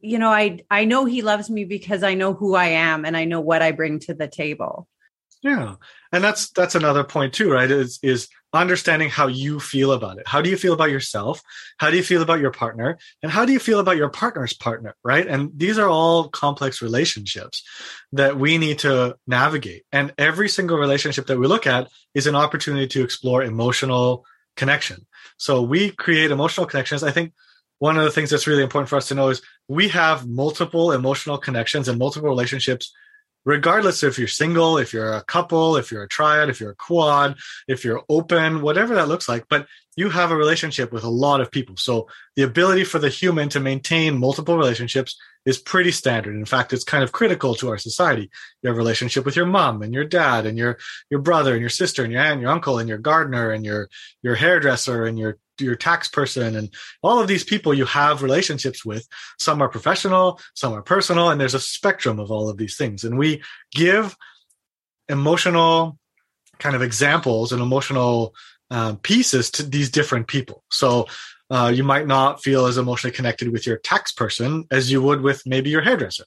you 0.00 0.18
know, 0.18 0.30
I 0.30 0.60
I 0.70 0.84
know 0.84 1.04
he 1.04 1.22
loves 1.22 1.48
me 1.48 1.64
because 1.64 2.02
I 2.02 2.14
know 2.14 2.34
who 2.34 2.54
I 2.54 2.66
am 2.66 3.04
and 3.04 3.16
I 3.16 3.24
know 3.24 3.40
what 3.40 3.62
I 3.62 3.72
bring 3.72 4.00
to 4.00 4.14
the 4.14 4.28
table. 4.28 4.88
Yeah. 5.42 5.76
And 6.12 6.22
that's 6.22 6.50
that's 6.50 6.74
another 6.74 7.04
point 7.04 7.32
too, 7.32 7.50
right? 7.50 7.70
Is 7.70 7.98
is 8.02 8.28
understanding 8.52 9.08
how 9.08 9.26
you 9.28 9.60
feel 9.60 9.92
about 9.92 10.18
it. 10.18 10.26
How 10.26 10.42
do 10.42 10.50
you 10.50 10.56
feel 10.56 10.72
about 10.72 10.90
yourself? 10.90 11.40
How 11.78 11.90
do 11.90 11.96
you 11.96 12.02
feel 12.02 12.22
about 12.22 12.40
your 12.40 12.50
partner? 12.50 12.98
And 13.22 13.30
how 13.30 13.44
do 13.44 13.52
you 13.52 13.58
feel 13.58 13.78
about 13.78 13.96
your 13.96 14.08
partner's 14.08 14.52
partner, 14.52 14.94
right? 15.04 15.26
And 15.26 15.50
these 15.56 15.78
are 15.78 15.88
all 15.88 16.28
complex 16.28 16.82
relationships 16.82 17.62
that 18.12 18.38
we 18.38 18.58
need 18.58 18.80
to 18.80 19.16
navigate. 19.26 19.84
And 19.92 20.12
every 20.18 20.48
single 20.48 20.78
relationship 20.78 21.26
that 21.26 21.38
we 21.38 21.46
look 21.46 21.66
at 21.66 21.88
is 22.14 22.26
an 22.26 22.34
opportunity 22.34 22.88
to 22.88 23.04
explore 23.04 23.42
emotional 23.42 24.24
connection. 24.56 25.06
So 25.36 25.62
we 25.62 25.90
create 25.90 26.30
emotional 26.30 26.66
connections. 26.66 27.02
I 27.02 27.12
think 27.12 27.32
one 27.78 27.96
of 27.96 28.04
the 28.04 28.10
things 28.10 28.30
that's 28.30 28.46
really 28.46 28.62
important 28.62 28.88
for 28.88 28.96
us 28.96 29.08
to 29.08 29.14
know 29.14 29.30
is 29.30 29.40
we 29.68 29.88
have 29.88 30.28
multiple 30.28 30.92
emotional 30.92 31.38
connections 31.38 31.88
and 31.88 31.98
multiple 31.98 32.28
relationships 32.28 32.92
regardless 33.44 34.02
if 34.02 34.18
you're 34.18 34.28
single, 34.28 34.78
if 34.78 34.92
you're 34.92 35.12
a 35.12 35.24
couple, 35.24 35.76
if 35.76 35.90
you're 35.90 36.02
a 36.02 36.08
triad, 36.08 36.50
if 36.50 36.60
you're 36.60 36.72
a 36.72 36.76
quad, 36.76 37.36
if 37.68 37.84
you're 37.84 38.02
open, 38.08 38.60
whatever 38.60 38.94
that 38.94 39.08
looks 39.08 39.28
like. 39.28 39.46
But 39.48 39.66
you 39.96 40.10
have 40.10 40.30
a 40.30 40.36
relationship 40.36 40.92
with 40.92 41.04
a 41.04 41.10
lot 41.10 41.40
of 41.40 41.50
people. 41.50 41.76
So 41.76 42.08
the 42.36 42.42
ability 42.42 42.84
for 42.84 42.98
the 42.98 43.08
human 43.08 43.48
to 43.50 43.60
maintain 43.60 44.18
multiple 44.18 44.56
relationships 44.56 45.16
is 45.44 45.58
pretty 45.58 45.90
standard. 45.90 46.36
In 46.36 46.44
fact, 46.44 46.72
it's 46.72 46.84
kind 46.84 47.02
of 47.02 47.12
critical 47.12 47.54
to 47.56 47.68
our 47.70 47.78
society. 47.78 48.30
You 48.62 48.68
have 48.68 48.76
a 48.76 48.78
relationship 48.78 49.24
with 49.24 49.36
your 49.36 49.46
mom 49.46 49.82
and 49.82 49.94
your 49.94 50.04
dad 50.04 50.46
and 50.46 50.58
your 50.58 50.78
your 51.10 51.20
brother 51.20 51.52
and 51.52 51.60
your 51.60 51.70
sister 51.70 52.04
and 52.04 52.12
your 52.12 52.22
aunt 52.22 52.40
your 52.40 52.50
uncle 52.50 52.78
and 52.78 52.88
your 52.88 52.98
gardener 52.98 53.50
and 53.50 53.64
your 53.64 53.88
your 54.22 54.34
hairdresser 54.34 55.06
and 55.06 55.18
your 55.18 55.38
your 55.64 55.76
tax 55.76 56.08
person 56.08 56.56
and 56.56 56.72
all 57.02 57.20
of 57.20 57.28
these 57.28 57.44
people 57.44 57.74
you 57.74 57.84
have 57.84 58.22
relationships 58.22 58.84
with. 58.84 59.06
Some 59.38 59.62
are 59.62 59.68
professional 59.68 60.40
some 60.54 60.72
are 60.72 60.82
personal 60.82 61.30
and 61.30 61.40
there's 61.40 61.54
a 61.54 61.60
spectrum 61.60 62.18
of 62.18 62.30
all 62.30 62.48
of 62.48 62.56
these 62.56 62.76
things. 62.76 63.04
And 63.04 63.18
we 63.18 63.42
give 63.72 64.16
emotional 65.08 65.98
kind 66.58 66.76
of 66.76 66.82
examples 66.82 67.52
and 67.52 67.62
emotional 67.62 68.34
um, 68.70 68.98
pieces 68.98 69.50
to 69.52 69.62
these 69.62 69.90
different 69.90 70.28
people. 70.28 70.62
So 70.70 71.06
uh, 71.50 71.72
you 71.74 71.82
might 71.82 72.06
not 72.06 72.42
feel 72.42 72.66
as 72.66 72.78
emotionally 72.78 73.14
connected 73.14 73.50
with 73.50 73.66
your 73.66 73.78
tax 73.78 74.12
person 74.12 74.64
as 74.70 74.90
you 74.90 75.02
would 75.02 75.20
with 75.20 75.42
maybe 75.46 75.70
your 75.70 75.82
hairdresser. 75.82 76.24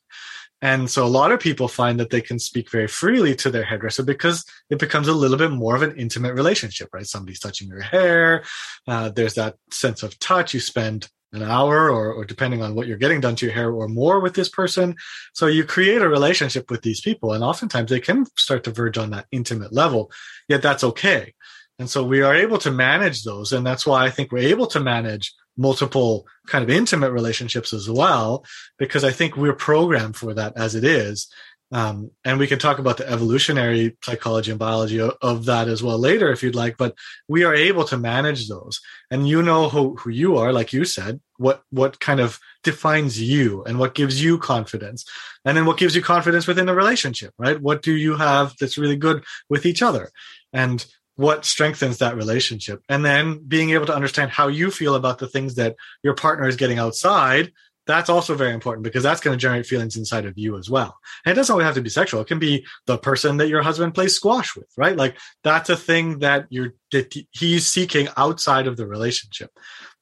And 0.63 0.89
so 0.89 1.05
a 1.05 1.07
lot 1.07 1.33
of 1.33 1.41
people 1.41 1.67
find 1.67 1.99
that 1.99 2.09
they 2.09 2.21
can 2.21 2.39
speak 2.39 2.71
very 2.71 2.87
freely 2.87 3.35
to 3.35 3.51
their 3.51 3.65
hairdresser 3.65 4.01
because 4.01 4.45
it 4.69 4.79
becomes 4.79 5.09
a 5.09 5.13
little 5.13 5.35
bit 5.37 5.51
more 5.51 5.75
of 5.75 5.81
an 5.81 5.97
intimate 5.97 6.35
relationship, 6.35 6.87
right? 6.93 7.05
Somebody's 7.05 7.41
touching 7.41 7.67
your 7.67 7.81
hair. 7.81 8.45
Uh, 8.87 9.09
there's 9.09 9.33
that 9.33 9.57
sense 9.71 10.03
of 10.03 10.17
touch. 10.19 10.53
You 10.53 10.61
spend 10.61 11.09
an 11.33 11.43
hour 11.43 11.91
or, 11.91 12.13
or 12.13 12.23
depending 12.23 12.61
on 12.63 12.75
what 12.75 12.87
you're 12.87 12.95
getting 12.95 13.19
done 13.19 13.35
to 13.35 13.45
your 13.45 13.53
hair 13.53 13.73
or 13.73 13.89
more 13.89 14.21
with 14.21 14.35
this 14.35 14.47
person. 14.47 14.95
So 15.33 15.47
you 15.47 15.65
create 15.65 16.01
a 16.01 16.07
relationship 16.07 16.71
with 16.71 16.81
these 16.81 17.01
people 17.01 17.33
and 17.33 17.43
oftentimes 17.43 17.89
they 17.89 17.99
can 17.99 18.25
start 18.37 18.63
to 18.63 18.71
verge 18.71 18.97
on 18.97 19.09
that 19.09 19.25
intimate 19.33 19.73
level, 19.73 20.11
yet 20.47 20.61
that's 20.61 20.85
okay. 20.85 21.33
And 21.77 21.89
so 21.89 22.05
we 22.05 22.21
are 22.21 22.35
able 22.35 22.59
to 22.59 22.71
manage 22.71 23.25
those. 23.25 23.51
And 23.51 23.67
that's 23.67 23.85
why 23.85 24.05
I 24.05 24.11
think 24.11 24.31
we're 24.31 24.47
able 24.47 24.67
to 24.67 24.79
manage 24.79 25.33
multiple 25.57 26.25
kind 26.47 26.63
of 26.63 26.69
intimate 26.69 27.11
relationships 27.11 27.73
as 27.73 27.89
well, 27.89 28.45
because 28.77 29.03
I 29.03 29.11
think 29.11 29.37
we're 29.37 29.53
programmed 29.53 30.15
for 30.15 30.33
that 30.33 30.53
as 30.57 30.75
it 30.75 30.83
is. 30.83 31.29
Um, 31.73 32.11
and 32.23 32.37
we 32.37 32.45
can 32.45 32.59
talk 32.59 32.77
about 32.77 32.97
the 32.97 33.09
evolutionary 33.09 33.97
psychology 34.03 34.51
and 34.51 34.59
biology 34.59 34.99
of, 34.99 35.17
of, 35.23 35.45
that 35.45 35.67
as 35.67 35.81
well 35.81 35.97
later 35.97 36.31
if 36.31 36.43
you'd 36.43 36.53
like 36.53 36.77
but 36.77 36.93
we 37.27 37.45
are 37.45 37.55
able 37.55 37.83
to 37.85 37.97
manage 37.97 38.47
those. 38.47 38.79
And 39.09 39.27
you 39.27 39.41
know 39.41 39.69
who, 39.69 39.95
who 39.95 40.11
you 40.11 40.37
are 40.37 40.53
like 40.53 40.71
you 40.71 40.85
said 40.85 41.19
what 41.37 41.63
what 41.71 41.99
kind 41.99 42.19
of 42.19 42.39
defines 42.63 43.19
you 43.19 43.63
and 43.63 43.79
what 43.79 43.95
gives 43.95 44.23
you 44.23 44.37
confidence. 44.37 45.03
And 45.45 45.57
then 45.57 45.65
what 45.65 45.79
gives 45.79 45.95
you 45.95 46.03
confidence 46.03 46.45
within 46.45 46.67
the 46.67 46.75
relationship 46.75 47.33
right? 47.39 47.59
What 47.59 47.81
do 47.81 47.95
you 47.95 48.17
have 48.17 48.55
that's 48.59 48.77
really 48.77 48.95
good 48.95 49.23
with 49.49 49.65
each 49.65 49.81
other? 49.81 50.11
And 50.53 50.85
what 51.15 51.45
strengthens 51.45 51.99
that 51.99 52.15
relationship. 52.15 52.81
And 52.89 53.05
then 53.05 53.39
being 53.47 53.71
able 53.71 53.85
to 53.85 53.95
understand 53.95 54.31
how 54.31 54.47
you 54.47 54.71
feel 54.71 54.95
about 54.95 55.19
the 55.19 55.27
things 55.27 55.55
that 55.55 55.75
your 56.01 56.15
partner 56.15 56.47
is 56.47 56.55
getting 56.55 56.79
outside 56.79 57.51
that's 57.85 58.09
also 58.09 58.35
very 58.35 58.53
important 58.53 58.83
because 58.83 59.03
that's 59.03 59.21
going 59.21 59.37
to 59.37 59.41
generate 59.41 59.65
feelings 59.65 59.97
inside 59.97 60.25
of 60.25 60.37
you 60.37 60.57
as 60.57 60.69
well. 60.69 60.97
And 61.25 61.33
it 61.33 61.35
doesn't 61.35 61.51
always 61.51 61.65
have 61.65 61.75
to 61.75 61.81
be 61.81 61.89
sexual. 61.89 62.21
It 62.21 62.27
can 62.27 62.39
be 62.39 62.65
the 62.85 62.97
person 62.97 63.37
that 63.37 63.49
your 63.49 63.61
husband 63.61 63.93
plays 63.93 64.15
squash 64.15 64.55
with 64.55 64.67
right? 64.77 64.95
Like 64.95 65.17
that's 65.43 65.69
a 65.69 65.77
thing 65.77 66.19
that 66.19 66.45
you're 66.49 66.73
that 66.91 67.13
he's 67.31 67.67
seeking 67.67 68.07
outside 68.15 68.67
of 68.67 68.77
the 68.77 68.87
relationship. 68.87 69.51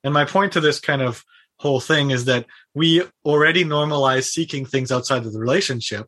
And 0.03 0.13
my 0.13 0.25
point 0.25 0.53
to 0.53 0.62
this 0.62 0.80
kind 0.80 1.01
of 1.01 1.24
whole 1.58 1.80
thing 1.80 2.12
is 2.12 2.25
that 2.25 2.46
we 2.74 3.03
already 3.25 3.63
normalize 3.63 4.24
seeking 4.24 4.65
things 4.65 4.91
outside 4.91 5.25
of 5.25 5.34
the 5.34 5.39
relationship. 5.39 6.08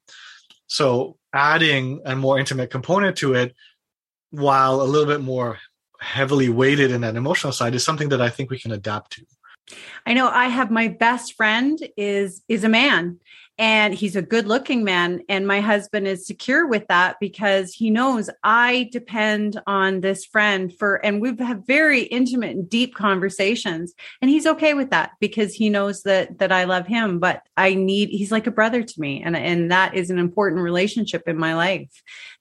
So 0.68 1.18
adding 1.34 2.02
a 2.06 2.16
more 2.16 2.40
intimate 2.40 2.70
component 2.70 3.18
to 3.18 3.34
it 3.34 3.56
while 4.34 4.82
a 4.82 4.84
little 4.84 5.06
bit 5.06 5.22
more 5.22 5.60
heavily 6.00 6.50
weighted 6.50 6.90
in 6.90 7.02
that 7.02 7.16
emotional 7.16 7.54
side 7.54 7.76
is 7.76 7.84
something 7.84 8.10
that 8.10 8.20
I 8.20 8.30
think 8.30 8.50
we 8.50 8.60
can 8.60 8.72
adapt 8.72 9.12
to. 9.14 9.26
I 10.08 10.14
know 10.14 10.28
I 10.28 10.48
have 10.48 10.72
my 10.72 10.88
best 10.88 11.36
friend 11.36 11.80
is 11.96 12.42
is 12.50 12.64
a 12.64 12.70
man 12.70 13.20
and 13.58 13.94
he's 13.94 14.16
a 14.16 14.22
good 14.22 14.48
looking 14.48 14.84
man 14.84 15.22
and 15.30 15.48
my 15.48 15.62
husband 15.62 16.08
is 16.08 16.26
secure 16.26 16.68
with 16.68 16.88
that 16.88 17.18
because 17.20 17.74
he 17.74 17.90
knows 17.90 18.30
i 18.44 18.90
depend 18.92 19.62
on 19.68 20.02
this 20.02 20.26
friend 20.26 20.74
for 20.78 20.96
and 21.06 21.22
we've 21.22 21.40
had 21.40 21.66
very 21.68 22.02
intimate 22.04 22.56
and 22.56 22.70
deep 22.70 22.96
conversations 22.96 23.94
and 24.22 24.32
he's 24.32 24.48
okay 24.48 24.74
with 24.74 24.90
that 24.90 25.12
because 25.20 25.54
he 25.54 25.70
knows 25.70 26.04
that 26.04 26.38
that 26.40 26.52
i 26.52 26.64
love 26.64 26.88
him 26.88 27.20
but 27.20 27.42
i 27.58 27.74
need 27.74 28.10
he's 28.10 28.32
like 28.32 28.48
a 28.48 28.52
brother 28.52 28.82
to 28.84 29.00
me 29.00 29.22
and 29.24 29.36
and 29.36 29.72
that 29.72 29.94
is 29.96 30.10
an 30.10 30.20
important 30.20 30.62
relationship 30.62 31.24
in 31.28 31.38
my 31.38 31.54
life 31.54 31.90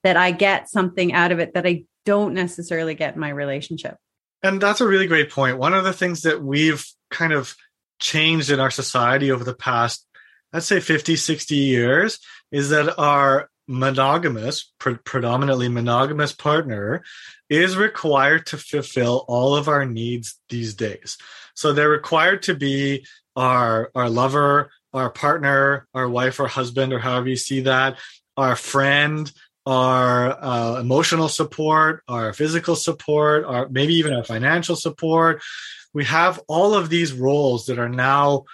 that 0.03 0.17
i 0.17 0.31
get 0.31 0.71
something 0.71 1.13
out 1.13 1.33
of 1.33 1.39
it 1.39 1.55
that 1.55 1.67
i 1.67 1.85
don't 2.05 2.35
necessarily 2.35 2.95
get 2.95 3.15
in 3.15 3.21
my 3.21 3.29
relationship. 3.29 3.97
And 4.43 4.61
that's 4.61 4.81
a 4.81 4.87
really 4.87 5.07
great 5.07 5.31
point. 5.31 5.59
One 5.59 5.75
of 5.75 5.85
the 5.85 5.93
things 5.93 6.23
that 6.23 6.43
we've 6.43 6.85
kind 7.11 7.33
of 7.33 7.55
changed 8.01 8.51
in 8.51 8.59
our 8.59 8.71
society 8.71 9.31
over 9.31 9.45
the 9.45 9.55
past 9.55 10.07
I'd 10.53 10.63
say 10.63 10.81
50, 10.81 11.17
60 11.17 11.55
years 11.55 12.19
is 12.51 12.71
that 12.71 12.99
our 12.99 13.49
monogamous, 13.69 14.73
pre- 14.79 14.99
predominantly 15.05 15.69
monogamous 15.69 16.33
partner 16.33 17.03
is 17.49 17.77
required 17.77 18.47
to 18.47 18.59
fulfill 18.59 19.25
all 19.29 19.55
of 19.57 19.69
our 19.69 19.85
needs 19.85 20.39
these 20.49 20.75
days. 20.75 21.17
So 21.55 21.73
they're 21.73 21.89
required 21.89 22.43
to 22.45 22.55
be 22.55 23.07
our, 23.37 23.91
our 23.95 24.11
lover, 24.11 24.71
our 24.93 25.11
partner, 25.11 25.87
our 25.95 26.09
wife 26.09 26.39
or 26.41 26.49
husband, 26.49 26.93
or 26.93 26.99
however 26.99 27.29
you 27.29 27.37
see 27.37 27.63
that, 27.63 27.99
our 28.37 28.57
friend, 28.57 29.31
our 29.65 30.43
uh, 30.43 30.81
emotional 30.81 31.29
support, 31.29 32.03
our 32.09 32.33
physical 32.33 32.77
support, 32.77 33.45
our 33.45 33.69
maybe 33.69 33.95
even 33.95 34.13
our 34.13 34.25
financial 34.25 34.77
support. 34.77 35.41
We 35.95 36.05
have 36.07 36.41
all 36.49 36.75
of 36.75 36.89
these 36.89 37.13
roles 37.13 37.67
that 37.67 37.79
are 37.79 37.89
now 37.89 38.45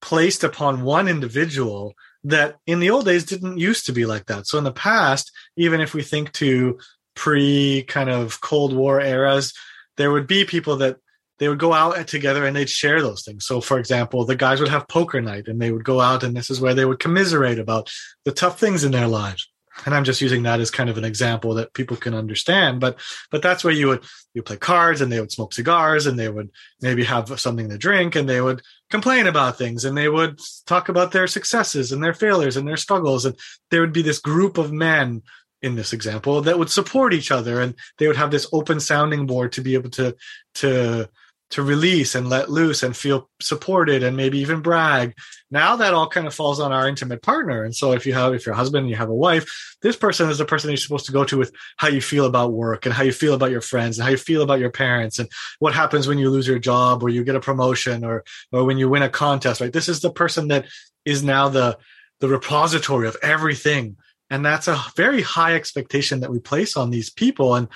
placed 0.00 0.44
upon 0.44 0.82
one 0.82 1.08
individual 1.08 1.94
that 2.24 2.56
in 2.66 2.80
the 2.80 2.90
old 2.90 3.04
days 3.04 3.24
didn't 3.24 3.58
used 3.58 3.86
to 3.86 3.92
be 3.92 4.06
like 4.06 4.26
that. 4.26 4.46
So 4.46 4.58
in 4.58 4.64
the 4.64 4.72
past, 4.72 5.30
even 5.56 5.80
if 5.80 5.94
we 5.94 6.02
think 6.02 6.32
to 6.34 6.78
pre 7.14 7.84
kind 7.88 8.10
of 8.10 8.40
Cold 8.40 8.74
War 8.74 9.00
eras, 9.00 9.52
there 9.96 10.10
would 10.10 10.26
be 10.26 10.44
people 10.44 10.76
that 10.76 10.96
they 11.38 11.48
would 11.48 11.58
go 11.58 11.72
out 11.72 12.06
together 12.08 12.44
and 12.44 12.56
they'd 12.56 12.68
share 12.68 13.00
those 13.00 13.24
things. 13.24 13.46
So, 13.46 13.60
for 13.60 13.78
example, 13.78 14.24
the 14.24 14.34
guys 14.36 14.60
would 14.60 14.70
have 14.70 14.88
poker 14.88 15.20
night 15.20 15.46
and 15.46 15.60
they 15.60 15.70
would 15.70 15.84
go 15.84 16.00
out 16.00 16.24
and 16.24 16.36
this 16.36 16.50
is 16.50 16.60
where 16.60 16.74
they 16.74 16.84
would 16.84 16.98
commiserate 16.98 17.58
about 17.58 17.90
the 18.24 18.32
tough 18.32 18.58
things 18.58 18.84
in 18.84 18.92
their 18.92 19.06
lives 19.06 19.48
and 19.86 19.94
i'm 19.94 20.04
just 20.04 20.20
using 20.20 20.42
that 20.42 20.60
as 20.60 20.70
kind 20.70 20.90
of 20.90 20.98
an 20.98 21.04
example 21.04 21.54
that 21.54 21.72
people 21.74 21.96
can 21.96 22.14
understand 22.14 22.80
but 22.80 22.98
but 23.30 23.42
that's 23.42 23.64
where 23.64 23.72
you 23.72 23.88
would 23.88 24.04
you 24.34 24.42
play 24.42 24.56
cards 24.56 25.00
and 25.00 25.10
they 25.10 25.20
would 25.20 25.32
smoke 25.32 25.52
cigars 25.52 26.06
and 26.06 26.18
they 26.18 26.28
would 26.28 26.50
maybe 26.80 27.04
have 27.04 27.40
something 27.40 27.68
to 27.68 27.78
drink 27.78 28.14
and 28.14 28.28
they 28.28 28.40
would 28.40 28.62
complain 28.90 29.26
about 29.26 29.58
things 29.58 29.84
and 29.84 29.96
they 29.96 30.08
would 30.08 30.40
talk 30.66 30.88
about 30.88 31.12
their 31.12 31.26
successes 31.26 31.92
and 31.92 32.02
their 32.02 32.14
failures 32.14 32.56
and 32.56 32.66
their 32.66 32.76
struggles. 32.76 33.24
And 33.24 33.36
there 33.70 33.80
would 33.80 33.92
be 33.92 34.02
this 34.02 34.18
group 34.18 34.58
of 34.58 34.72
men 34.72 35.22
in 35.60 35.74
this 35.74 35.92
example 35.92 36.40
that 36.42 36.58
would 36.58 36.70
support 36.70 37.12
each 37.12 37.32
other 37.32 37.60
and 37.60 37.74
they 37.98 38.06
would 38.06 38.16
have 38.16 38.30
this 38.30 38.48
open 38.52 38.78
sounding 38.78 39.26
board 39.26 39.52
to 39.52 39.60
be 39.60 39.74
able 39.74 39.90
to 39.90 40.16
to 40.54 41.08
to 41.50 41.62
release 41.62 42.14
and 42.14 42.28
let 42.28 42.50
loose 42.50 42.82
and 42.82 42.94
feel 42.94 43.30
supported 43.40 44.02
and 44.02 44.16
maybe 44.16 44.38
even 44.38 44.60
brag. 44.60 45.14
Now 45.50 45.76
that 45.76 45.94
all 45.94 46.06
kind 46.06 46.26
of 46.26 46.34
falls 46.34 46.60
on 46.60 46.72
our 46.72 46.86
intimate 46.86 47.22
partner. 47.22 47.64
And 47.64 47.74
so 47.74 47.92
if 47.92 48.04
you 48.04 48.12
have, 48.12 48.34
if 48.34 48.44
your 48.44 48.54
husband 48.54 48.82
and 48.82 48.90
you 48.90 48.96
have 48.96 49.08
a 49.08 49.14
wife, 49.14 49.76
this 49.80 49.96
person 49.96 50.28
is 50.28 50.38
the 50.38 50.44
person 50.44 50.68
you're 50.68 50.76
supposed 50.76 51.06
to 51.06 51.12
go 51.12 51.24
to 51.24 51.38
with 51.38 51.52
how 51.78 51.88
you 51.88 52.02
feel 52.02 52.26
about 52.26 52.52
work 52.52 52.84
and 52.84 52.94
how 52.94 53.02
you 53.02 53.12
feel 53.12 53.32
about 53.32 53.50
your 53.50 53.62
friends 53.62 53.98
and 53.98 54.04
how 54.04 54.10
you 54.10 54.18
feel 54.18 54.42
about 54.42 54.60
your 54.60 54.70
parents 54.70 55.18
and 55.18 55.30
what 55.58 55.74
happens 55.74 56.06
when 56.06 56.18
you 56.18 56.28
lose 56.28 56.46
your 56.46 56.58
job 56.58 57.02
or 57.02 57.08
you 57.08 57.24
get 57.24 57.36
a 57.36 57.40
promotion 57.40 58.04
or, 58.04 58.24
or 58.52 58.64
when 58.64 58.76
you 58.76 58.90
win 58.90 59.02
a 59.02 59.08
contest, 59.08 59.62
right? 59.62 59.72
This 59.72 59.88
is 59.88 60.00
the 60.00 60.12
person 60.12 60.48
that 60.48 60.66
is 61.06 61.22
now 61.22 61.48
the, 61.48 61.78
the 62.20 62.28
repository 62.28 63.08
of 63.08 63.16
everything. 63.22 63.96
And 64.28 64.44
that's 64.44 64.68
a 64.68 64.78
very 64.96 65.22
high 65.22 65.54
expectation 65.54 66.20
that 66.20 66.30
we 66.30 66.40
place 66.40 66.76
on 66.76 66.90
these 66.90 67.08
people. 67.08 67.54
And 67.54 67.68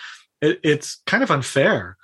it, 0.43 0.61
it's 0.63 1.01
kind 1.07 1.23
of 1.23 1.31
unfair 1.31 1.97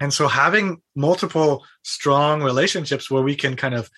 and 0.00 0.12
so 0.12 0.28
having 0.28 0.80
multiple 0.94 1.64
strong 1.82 2.42
relationships 2.42 3.10
where 3.10 3.22
we 3.22 3.34
can 3.34 3.56
kind 3.56 3.74
of 3.74 3.90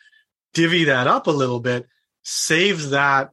divvy 0.55 0.85
that 0.85 1.07
up 1.07 1.27
a 1.27 1.33
little 1.33 1.61
bit 1.61 1.87
saves 2.23 2.91
that 2.91 3.31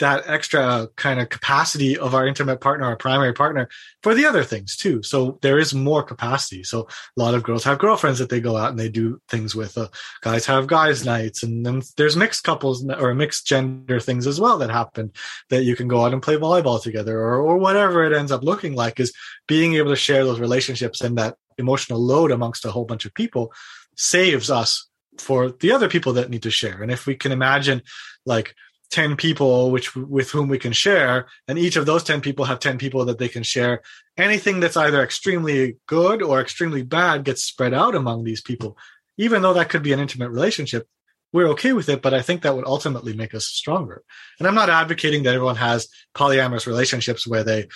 that 0.00 0.24
extra 0.26 0.88
kind 0.96 1.20
of 1.20 1.28
capacity 1.28 1.96
of 1.96 2.14
our 2.14 2.26
intimate 2.26 2.60
partner, 2.60 2.86
our 2.86 2.96
primary 2.96 3.32
partner 3.34 3.68
for 4.02 4.14
the 4.14 4.24
other 4.24 4.42
things 4.42 4.76
too. 4.76 5.02
So 5.02 5.38
there 5.42 5.58
is 5.58 5.74
more 5.74 6.02
capacity. 6.02 6.64
So 6.64 6.88
a 7.16 7.20
lot 7.20 7.34
of 7.34 7.42
girls 7.42 7.64
have 7.64 7.78
girlfriends 7.78 8.18
that 8.18 8.30
they 8.30 8.40
go 8.40 8.56
out 8.56 8.70
and 8.70 8.78
they 8.78 8.88
do 8.88 9.20
things 9.28 9.54
with. 9.54 9.76
Uh, 9.76 9.88
guys 10.22 10.46
have 10.46 10.66
guys 10.66 11.04
nights 11.04 11.42
and 11.42 11.64
then 11.64 11.82
there's 11.96 12.16
mixed 12.16 12.44
couples 12.44 12.84
or 12.88 13.14
mixed 13.14 13.46
gender 13.46 14.00
things 14.00 14.26
as 14.26 14.40
well 14.40 14.58
that 14.58 14.70
happen 14.70 15.12
that 15.50 15.64
you 15.64 15.76
can 15.76 15.86
go 15.86 16.04
out 16.04 16.14
and 16.14 16.22
play 16.22 16.36
volleyball 16.36 16.82
together 16.82 17.18
or, 17.18 17.36
or 17.36 17.58
whatever 17.58 18.02
it 18.04 18.16
ends 18.16 18.32
up 18.32 18.42
looking 18.42 18.74
like 18.74 18.98
is 18.98 19.12
being 19.46 19.74
able 19.74 19.90
to 19.90 19.96
share 19.96 20.24
those 20.24 20.40
relationships 20.40 21.02
and 21.02 21.18
that 21.18 21.36
emotional 21.58 22.00
load 22.00 22.32
amongst 22.32 22.64
a 22.64 22.70
whole 22.70 22.86
bunch 22.86 23.04
of 23.04 23.14
people 23.14 23.52
saves 23.96 24.50
us 24.50 24.88
for 25.18 25.50
the 25.50 25.72
other 25.72 25.88
people 25.88 26.14
that 26.14 26.30
need 26.30 26.44
to 26.44 26.50
share. 26.50 26.82
And 26.82 26.90
if 26.90 27.06
we 27.06 27.14
can 27.14 27.32
imagine 27.32 27.82
like 28.24 28.54
10 28.90 29.16
people 29.16 29.70
which 29.70 29.94
with 29.94 30.30
whom 30.30 30.48
we 30.48 30.58
can 30.58 30.72
share 30.72 31.26
and 31.46 31.58
each 31.58 31.76
of 31.76 31.86
those 31.86 32.02
10 32.02 32.20
people 32.20 32.44
have 32.44 32.58
10 32.58 32.78
people 32.78 33.04
that 33.04 33.18
they 33.18 33.28
can 33.28 33.42
share. 33.42 33.82
Anything 34.16 34.60
that's 34.60 34.76
either 34.76 35.02
extremely 35.02 35.76
good 35.86 36.22
or 36.22 36.40
extremely 36.40 36.82
bad 36.82 37.24
gets 37.24 37.42
spread 37.42 37.72
out 37.72 37.94
among 37.94 38.24
these 38.24 38.40
people. 38.40 38.76
Even 39.16 39.42
though 39.42 39.54
that 39.54 39.68
could 39.68 39.82
be 39.82 39.92
an 39.92 40.00
intimate 40.00 40.30
relationship 40.30 40.86
we're 41.32 41.48
okay 41.48 41.72
with 41.72 41.88
it 41.88 42.02
but 42.02 42.14
i 42.14 42.22
think 42.22 42.42
that 42.42 42.54
would 42.54 42.66
ultimately 42.66 43.12
make 43.12 43.34
us 43.34 43.46
stronger. 43.46 44.02
And 44.38 44.48
i'm 44.48 44.54
not 44.54 44.70
advocating 44.70 45.22
that 45.24 45.34
everyone 45.34 45.56
has 45.56 45.88
polyamorous 46.14 46.66
relationships 46.66 47.26
where 47.26 47.44
they 47.44 47.68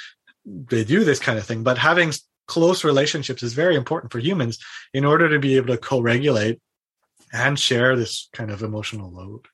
they 0.44 0.84
do 0.84 1.04
this 1.04 1.20
kind 1.20 1.38
of 1.38 1.46
thing 1.46 1.62
but 1.62 1.78
having 1.78 2.12
close 2.46 2.84
relationships 2.84 3.42
is 3.42 3.54
very 3.54 3.76
important 3.76 4.12
for 4.12 4.18
humans 4.18 4.58
in 4.92 5.04
order 5.04 5.28
to 5.30 5.38
be 5.38 5.56
able 5.56 5.68
to 5.68 5.78
co-regulate 5.78 6.60
and 7.32 7.58
share 7.58 7.96
this 7.96 8.28
kind 8.32 8.50
of 8.50 8.62
emotional 8.62 9.10
load 9.10 9.46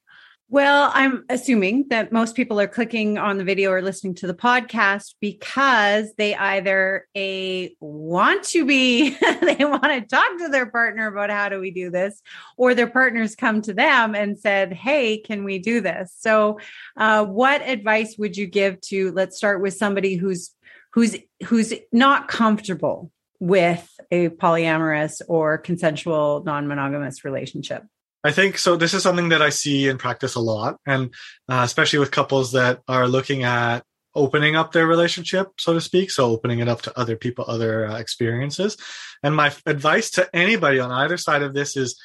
well, 0.52 0.90
I'm 0.92 1.25
assuming 1.28 1.87
that 1.90 2.11
most 2.11 2.35
people 2.35 2.61
are 2.61 2.66
clicking 2.66 3.19
on 3.19 3.38
the 3.38 3.45
video 3.45 3.71
or 3.71 3.83
listening 3.83 4.16
to 4.16 4.26
the 4.26 4.35
podcast 4.35 5.14
because 5.21 6.12
they 6.14 6.35
either 6.35 7.07
a 7.16 7.73
want 7.78 8.42
to 8.47 8.66
be 8.66 9.11
they 9.42 9.64
want 9.64 9.85
to 9.85 10.00
talk 10.00 10.38
to 10.38 10.49
their 10.49 10.66
partner 10.66 11.07
about 11.07 11.30
how 11.30 11.49
do 11.50 11.61
we 11.61 11.71
do 11.71 11.88
this 11.88 12.21
or 12.57 12.75
their 12.75 12.88
partners 12.88 13.37
come 13.37 13.62
to 13.62 13.73
them 13.73 14.16
and 14.16 14.37
said, 14.37 14.73
"Hey, 14.73 15.19
can 15.19 15.45
we 15.45 15.61
do 15.61 15.80
this?" 15.80 16.12
So, 16.19 16.59
uh, 16.97 17.25
what 17.26 17.62
advice 17.62 18.16
would 18.19 18.37
you 18.37 18.49
give 18.49 18.80
to 18.83 19.12
let's 19.12 19.37
start 19.37 19.62
with 19.62 19.75
somebody 19.75 20.16
who's 20.16 20.50
who's 20.95 21.16
who's 21.45 21.73
not 21.92 22.26
comfortable 22.26 23.12
with 23.38 23.88
a 24.11 24.30
polyamorous 24.30 25.23
or 25.28 25.59
consensual 25.59 26.42
non-monogamous 26.45 27.25
relationship? 27.25 27.85
I 28.22 28.32
think 28.32 28.58
so. 28.58 28.76
This 28.76 28.92
is 28.92 29.02
something 29.02 29.30
that 29.30 29.40
I 29.40 29.48
see 29.48 29.88
in 29.88 29.96
practice 29.96 30.34
a 30.34 30.40
lot, 30.40 30.76
and 30.86 31.14
uh, 31.48 31.62
especially 31.64 32.00
with 32.00 32.10
couples 32.10 32.52
that 32.52 32.80
are 32.86 33.08
looking 33.08 33.44
at 33.44 33.82
opening 34.14 34.56
up 34.56 34.72
their 34.72 34.86
relationship, 34.86 35.48
so 35.58 35.72
to 35.72 35.80
speak. 35.80 36.10
So 36.10 36.26
opening 36.26 36.58
it 36.58 36.68
up 36.68 36.82
to 36.82 36.98
other 36.98 37.16
people, 37.16 37.44
other 37.46 37.86
uh, 37.86 37.98
experiences. 37.98 38.76
And 39.22 39.34
my 39.34 39.52
advice 39.66 40.10
to 40.12 40.28
anybody 40.34 40.80
on 40.80 40.90
either 40.90 41.16
side 41.16 41.42
of 41.42 41.54
this 41.54 41.76
is 41.76 41.98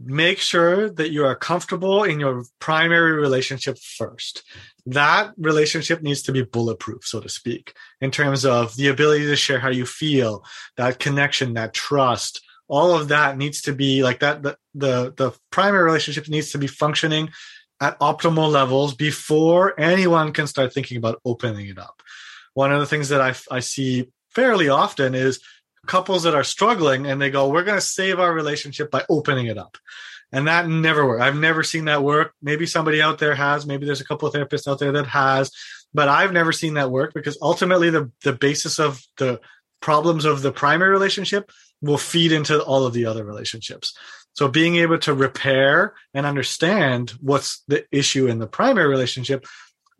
make 0.00 0.38
sure 0.38 0.90
that 0.90 1.12
you 1.12 1.24
are 1.24 1.36
comfortable 1.36 2.04
in 2.04 2.20
your 2.20 2.44
primary 2.58 3.12
relationship 3.12 3.78
first. 3.78 4.42
That 4.86 5.32
relationship 5.38 6.02
needs 6.02 6.22
to 6.22 6.32
be 6.32 6.42
bulletproof, 6.42 7.06
so 7.06 7.20
to 7.20 7.28
speak, 7.28 7.74
in 8.00 8.10
terms 8.10 8.44
of 8.44 8.76
the 8.76 8.88
ability 8.88 9.26
to 9.26 9.36
share 9.36 9.60
how 9.60 9.70
you 9.70 9.86
feel, 9.86 10.44
that 10.76 10.98
connection, 10.98 11.54
that 11.54 11.72
trust, 11.72 12.42
all 12.68 12.96
of 12.96 13.08
that 13.08 13.36
needs 13.36 13.62
to 13.62 13.72
be 13.72 14.02
like 14.02 14.20
that 14.20 14.42
the, 14.42 14.56
the 14.74 15.12
the 15.16 15.32
primary 15.50 15.84
relationship 15.84 16.28
needs 16.28 16.52
to 16.52 16.58
be 16.58 16.66
functioning 16.66 17.30
at 17.80 17.98
optimal 18.00 18.50
levels 18.50 18.94
before 18.94 19.78
anyone 19.78 20.32
can 20.32 20.46
start 20.46 20.72
thinking 20.72 20.96
about 20.96 21.20
opening 21.24 21.66
it 21.66 21.78
up. 21.78 22.02
One 22.54 22.72
of 22.72 22.80
the 22.80 22.86
things 22.86 23.08
that 23.10 23.20
i, 23.20 23.34
I 23.54 23.60
see 23.60 24.08
fairly 24.30 24.68
often 24.68 25.14
is 25.14 25.40
couples 25.86 26.22
that 26.22 26.34
are 26.34 26.44
struggling 26.44 27.06
and 27.06 27.20
they 27.20 27.30
go 27.30 27.48
we're 27.48 27.64
going 27.64 27.76
to 27.76 27.86
save 27.86 28.18
our 28.18 28.32
relationship 28.32 28.90
by 28.90 29.04
opening 29.08 29.46
it 29.46 29.58
up. 29.58 29.76
And 30.32 30.48
that 30.48 30.66
never 30.68 31.06
works 31.06 31.22
i've 31.22 31.36
never 31.36 31.62
seen 31.62 31.84
that 31.86 32.02
work. 32.02 32.32
Maybe 32.40 32.66
somebody 32.66 33.02
out 33.02 33.18
there 33.18 33.34
has. 33.34 33.66
Maybe 33.66 33.84
there's 33.84 34.00
a 34.00 34.06
couple 34.06 34.26
of 34.26 34.34
therapists 34.34 34.66
out 34.66 34.78
there 34.78 34.92
that 34.92 35.06
has. 35.08 35.50
But 35.92 36.08
i've 36.08 36.32
never 36.32 36.52
seen 36.52 36.74
that 36.74 36.90
work 36.90 37.12
because 37.12 37.36
ultimately 37.42 37.90
the 37.90 38.10
the 38.22 38.32
basis 38.32 38.78
of 38.78 39.02
the 39.18 39.40
problems 39.80 40.24
of 40.24 40.40
the 40.40 40.50
primary 40.50 40.90
relationship 40.90 41.52
will 41.84 41.98
feed 41.98 42.32
into 42.32 42.62
all 42.62 42.86
of 42.86 42.94
the 42.94 43.06
other 43.06 43.24
relationships. 43.24 43.96
So 44.32 44.48
being 44.48 44.76
able 44.76 44.98
to 45.00 45.14
repair 45.14 45.94
and 46.12 46.26
understand 46.26 47.10
what's 47.20 47.62
the 47.68 47.84
issue 47.92 48.26
in 48.26 48.38
the 48.38 48.46
primary 48.46 48.88
relationship 48.88 49.46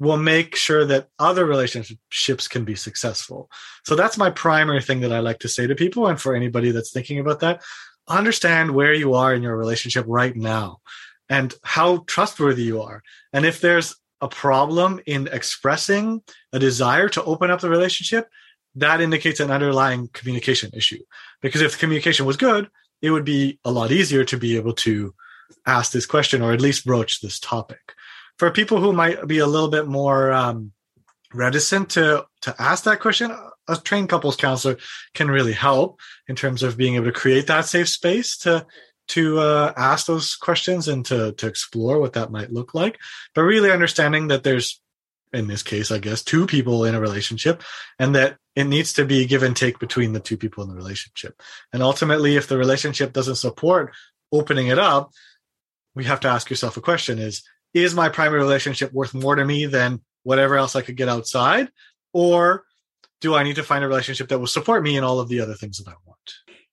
will 0.00 0.16
make 0.16 0.56
sure 0.56 0.84
that 0.86 1.08
other 1.18 1.44
relationships 1.44 2.48
can 2.48 2.64
be 2.64 2.74
successful. 2.74 3.48
So 3.84 3.94
that's 3.94 4.18
my 4.18 4.30
primary 4.30 4.82
thing 4.82 5.00
that 5.00 5.12
I 5.12 5.20
like 5.20 5.38
to 5.40 5.48
say 5.48 5.66
to 5.66 5.74
people. 5.74 6.08
And 6.08 6.20
for 6.20 6.34
anybody 6.34 6.72
that's 6.72 6.90
thinking 6.90 7.20
about 7.20 7.40
that, 7.40 7.62
understand 8.08 8.72
where 8.72 8.92
you 8.92 9.14
are 9.14 9.32
in 9.34 9.42
your 9.42 9.56
relationship 9.56 10.04
right 10.08 10.34
now 10.34 10.80
and 11.28 11.54
how 11.62 11.98
trustworthy 12.06 12.64
you 12.64 12.82
are. 12.82 13.02
And 13.32 13.46
if 13.46 13.60
there's 13.60 13.94
a 14.20 14.28
problem 14.28 15.00
in 15.06 15.28
expressing 15.30 16.22
a 16.52 16.58
desire 16.58 17.08
to 17.10 17.24
open 17.24 17.50
up 17.50 17.60
the 17.60 17.70
relationship, 17.70 18.28
that 18.76 19.00
indicates 19.00 19.40
an 19.40 19.50
underlying 19.50 20.08
communication 20.12 20.70
issue. 20.74 21.02
Because 21.40 21.60
if 21.60 21.72
the 21.72 21.78
communication 21.78 22.26
was 22.26 22.36
good, 22.36 22.68
it 23.02 23.10
would 23.10 23.24
be 23.24 23.58
a 23.64 23.70
lot 23.70 23.92
easier 23.92 24.24
to 24.24 24.36
be 24.36 24.56
able 24.56 24.72
to 24.72 25.14
ask 25.66 25.92
this 25.92 26.06
question 26.06 26.42
or 26.42 26.52
at 26.52 26.60
least 26.60 26.84
broach 26.84 27.20
this 27.20 27.38
topic. 27.38 27.92
For 28.38 28.50
people 28.50 28.80
who 28.80 28.92
might 28.92 29.26
be 29.26 29.38
a 29.38 29.46
little 29.46 29.68
bit 29.68 29.86
more 29.86 30.32
um, 30.32 30.72
reticent 31.32 31.90
to 31.90 32.26
to 32.42 32.54
ask 32.58 32.84
that 32.84 33.00
question, 33.00 33.36
a 33.68 33.76
trained 33.76 34.08
couples 34.08 34.36
counselor 34.36 34.76
can 35.14 35.30
really 35.30 35.52
help 35.52 36.00
in 36.28 36.36
terms 36.36 36.62
of 36.62 36.76
being 36.76 36.96
able 36.96 37.06
to 37.06 37.12
create 37.12 37.46
that 37.46 37.66
safe 37.66 37.88
space 37.88 38.36
to 38.38 38.66
to 39.06 39.38
uh, 39.38 39.72
ask 39.76 40.06
those 40.06 40.34
questions 40.34 40.88
and 40.88 41.04
to 41.06 41.32
to 41.32 41.46
explore 41.46 42.00
what 42.00 42.14
that 42.14 42.32
might 42.32 42.52
look 42.52 42.74
like. 42.74 42.98
But 43.34 43.42
really 43.42 43.70
understanding 43.70 44.28
that 44.28 44.42
there's 44.42 44.80
in 45.34 45.46
this 45.46 45.62
case, 45.62 45.90
I 45.90 45.98
guess, 45.98 46.22
two 46.22 46.46
people 46.46 46.84
in 46.84 46.94
a 46.94 47.00
relationship, 47.00 47.62
and 47.98 48.14
that 48.14 48.36
it 48.54 48.64
needs 48.64 48.92
to 48.94 49.04
be 49.04 49.26
give 49.26 49.42
and 49.42 49.56
take 49.56 49.78
between 49.78 50.12
the 50.12 50.20
two 50.20 50.36
people 50.36 50.62
in 50.62 50.70
the 50.70 50.76
relationship. 50.76 51.40
And 51.72 51.82
ultimately, 51.82 52.36
if 52.36 52.46
the 52.46 52.56
relationship 52.56 53.12
doesn't 53.12 53.36
support 53.36 53.92
opening 54.32 54.68
it 54.68 54.78
up, 54.78 55.10
we 55.94 56.04
have 56.04 56.20
to 56.20 56.28
ask 56.28 56.50
yourself 56.50 56.76
a 56.76 56.80
question 56.80 57.18
is, 57.18 57.42
is 57.72 57.94
my 57.94 58.08
primary 58.08 58.40
relationship 58.40 58.92
worth 58.92 59.14
more 59.14 59.34
to 59.34 59.44
me 59.44 59.66
than 59.66 60.00
whatever 60.22 60.56
else 60.56 60.76
I 60.76 60.82
could 60.82 60.96
get 60.96 61.08
outside? 61.08 61.68
Or 62.12 62.64
do 63.20 63.34
I 63.34 63.42
need 63.42 63.56
to 63.56 63.62
find 63.62 63.84
a 63.84 63.88
relationship 63.88 64.28
that 64.28 64.38
will 64.38 64.46
support 64.46 64.82
me 64.82 64.96
in 64.96 65.04
all 65.04 65.20
of 65.20 65.28
the 65.28 65.40
other 65.40 65.54
things 65.54 65.78
that 65.78 65.88
I 65.88 65.94
want? 66.06 66.13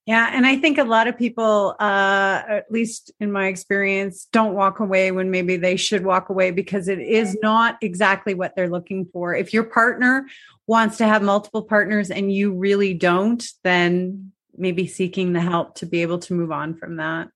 Yeah, 0.07 0.31
and 0.33 0.47
I 0.47 0.57
think 0.57 0.79
a 0.79 0.83
lot 0.83 1.07
of 1.07 1.17
people, 1.17 1.75
uh, 1.79 2.41
at 2.47 2.71
least 2.71 3.11
in 3.19 3.31
my 3.31 3.47
experience, 3.47 4.27
don't 4.31 4.55
walk 4.55 4.79
away 4.79 5.11
when 5.11 5.29
maybe 5.29 5.57
they 5.57 5.75
should 5.75 6.03
walk 6.03 6.29
away 6.29 6.49
because 6.49 6.87
it 6.87 6.99
is 6.99 7.37
not 7.43 7.77
exactly 7.81 8.33
what 8.33 8.55
they're 8.55 8.69
looking 8.69 9.05
for. 9.05 9.35
If 9.35 9.53
your 9.53 9.63
partner 9.63 10.25
wants 10.65 10.97
to 10.97 11.07
have 11.07 11.21
multiple 11.21 11.61
partners 11.61 12.09
and 12.09 12.33
you 12.33 12.51
really 12.51 12.95
don't, 12.95 13.45
then 13.63 14.31
maybe 14.57 14.87
seeking 14.87 15.33
the 15.33 15.39
help 15.39 15.75
to 15.75 15.85
be 15.85 16.01
able 16.01 16.19
to 16.19 16.33
move 16.33 16.51
on 16.51 16.75
from 16.75 16.95
that 16.95 17.29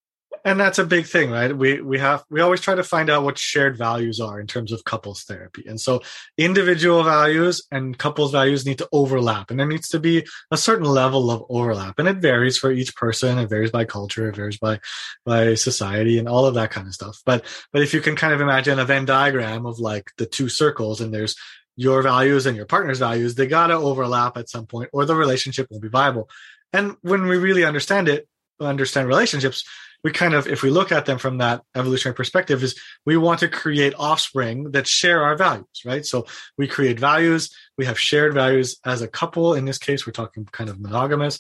and 0.45 0.59
that's 0.59 0.77
a 0.77 0.85
big 0.85 1.07
thing 1.07 1.31
right? 1.31 1.57
We 1.57 1.81
we 1.81 1.97
have 1.97 2.23
we 2.29 2.39
always 2.39 2.61
try 2.61 2.75
to 2.75 2.83
find 2.83 3.09
out 3.09 3.23
what 3.23 3.37
shared 3.37 3.77
values 3.77 4.19
are 4.19 4.39
in 4.39 4.45
terms 4.45 4.71
of 4.71 4.83
couples 4.85 5.23
therapy. 5.23 5.65
And 5.67 5.81
so 5.81 6.03
individual 6.37 7.03
values 7.03 7.63
and 7.71 7.97
couples 7.97 8.31
values 8.31 8.65
need 8.65 8.77
to 8.77 8.87
overlap 8.91 9.49
and 9.49 9.59
there 9.59 9.67
needs 9.67 9.89
to 9.89 9.99
be 9.99 10.25
a 10.51 10.57
certain 10.57 10.85
level 10.85 11.31
of 11.31 11.43
overlap 11.49 11.97
and 11.97 12.07
it 12.07 12.17
varies 12.17 12.59
for 12.59 12.71
each 12.71 12.95
person 12.95 13.39
it 13.39 13.49
varies 13.49 13.71
by 13.71 13.85
culture 13.85 14.29
it 14.29 14.35
varies 14.35 14.59
by 14.59 14.79
by 15.25 15.55
society 15.55 16.19
and 16.19 16.29
all 16.29 16.45
of 16.45 16.53
that 16.53 16.69
kind 16.69 16.87
of 16.87 16.93
stuff. 16.93 17.21
But 17.25 17.43
but 17.73 17.81
if 17.81 17.93
you 17.93 17.99
can 17.99 18.15
kind 18.15 18.33
of 18.33 18.39
imagine 18.39 18.77
a 18.77 18.85
venn 18.85 19.05
diagram 19.05 19.65
of 19.65 19.79
like 19.79 20.11
the 20.17 20.27
two 20.27 20.47
circles 20.47 21.01
and 21.01 21.11
there's 21.11 21.35
your 21.75 22.03
values 22.03 22.45
and 22.45 22.55
your 22.55 22.65
partner's 22.67 22.99
values 22.99 23.35
they 23.35 23.47
got 23.47 23.67
to 23.67 23.73
overlap 23.73 24.37
at 24.37 24.49
some 24.49 24.65
point 24.65 24.89
or 24.93 25.05
the 25.05 25.15
relationship 25.15 25.67
will 25.71 25.79
be 25.79 25.89
viable. 25.89 26.29
And 26.71 26.95
when 27.01 27.25
we 27.27 27.37
really 27.37 27.65
understand 27.65 28.07
it 28.07 28.27
understand 28.59 29.07
relationships 29.07 29.65
we 30.05 30.11
kind 30.11 30.35
of 30.35 30.47
if 30.47 30.61
we 30.61 30.69
look 30.69 30.91
at 30.91 31.07
them 31.07 31.17
from 31.17 31.39
that 31.39 31.63
evolutionary 31.73 32.15
perspective 32.15 32.61
is 32.61 32.79
we 33.07 33.17
want 33.17 33.39
to 33.39 33.47
create 33.47 33.95
offspring 33.97 34.69
that 34.69 34.85
share 34.85 35.23
our 35.23 35.35
values 35.35 35.81
right? 35.83 36.05
So 36.05 36.27
we 36.59 36.67
create 36.67 36.99
values 36.99 37.49
we 37.75 37.85
have 37.85 37.99
shared 37.99 38.35
values 38.35 38.77
as 38.85 39.01
a 39.01 39.07
couple. 39.07 39.55
In 39.55 39.65
this 39.65 39.79
case 39.79 40.05
we're 40.05 40.13
talking 40.13 40.45
kind 40.45 40.69
of 40.69 40.79
monogamous. 40.79 41.39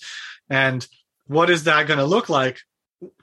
And 0.49 0.85
what 1.27 1.51
is 1.51 1.65
that 1.65 1.85
going 1.85 1.99
to 1.99 2.05
look 2.05 2.27
like 2.27 2.57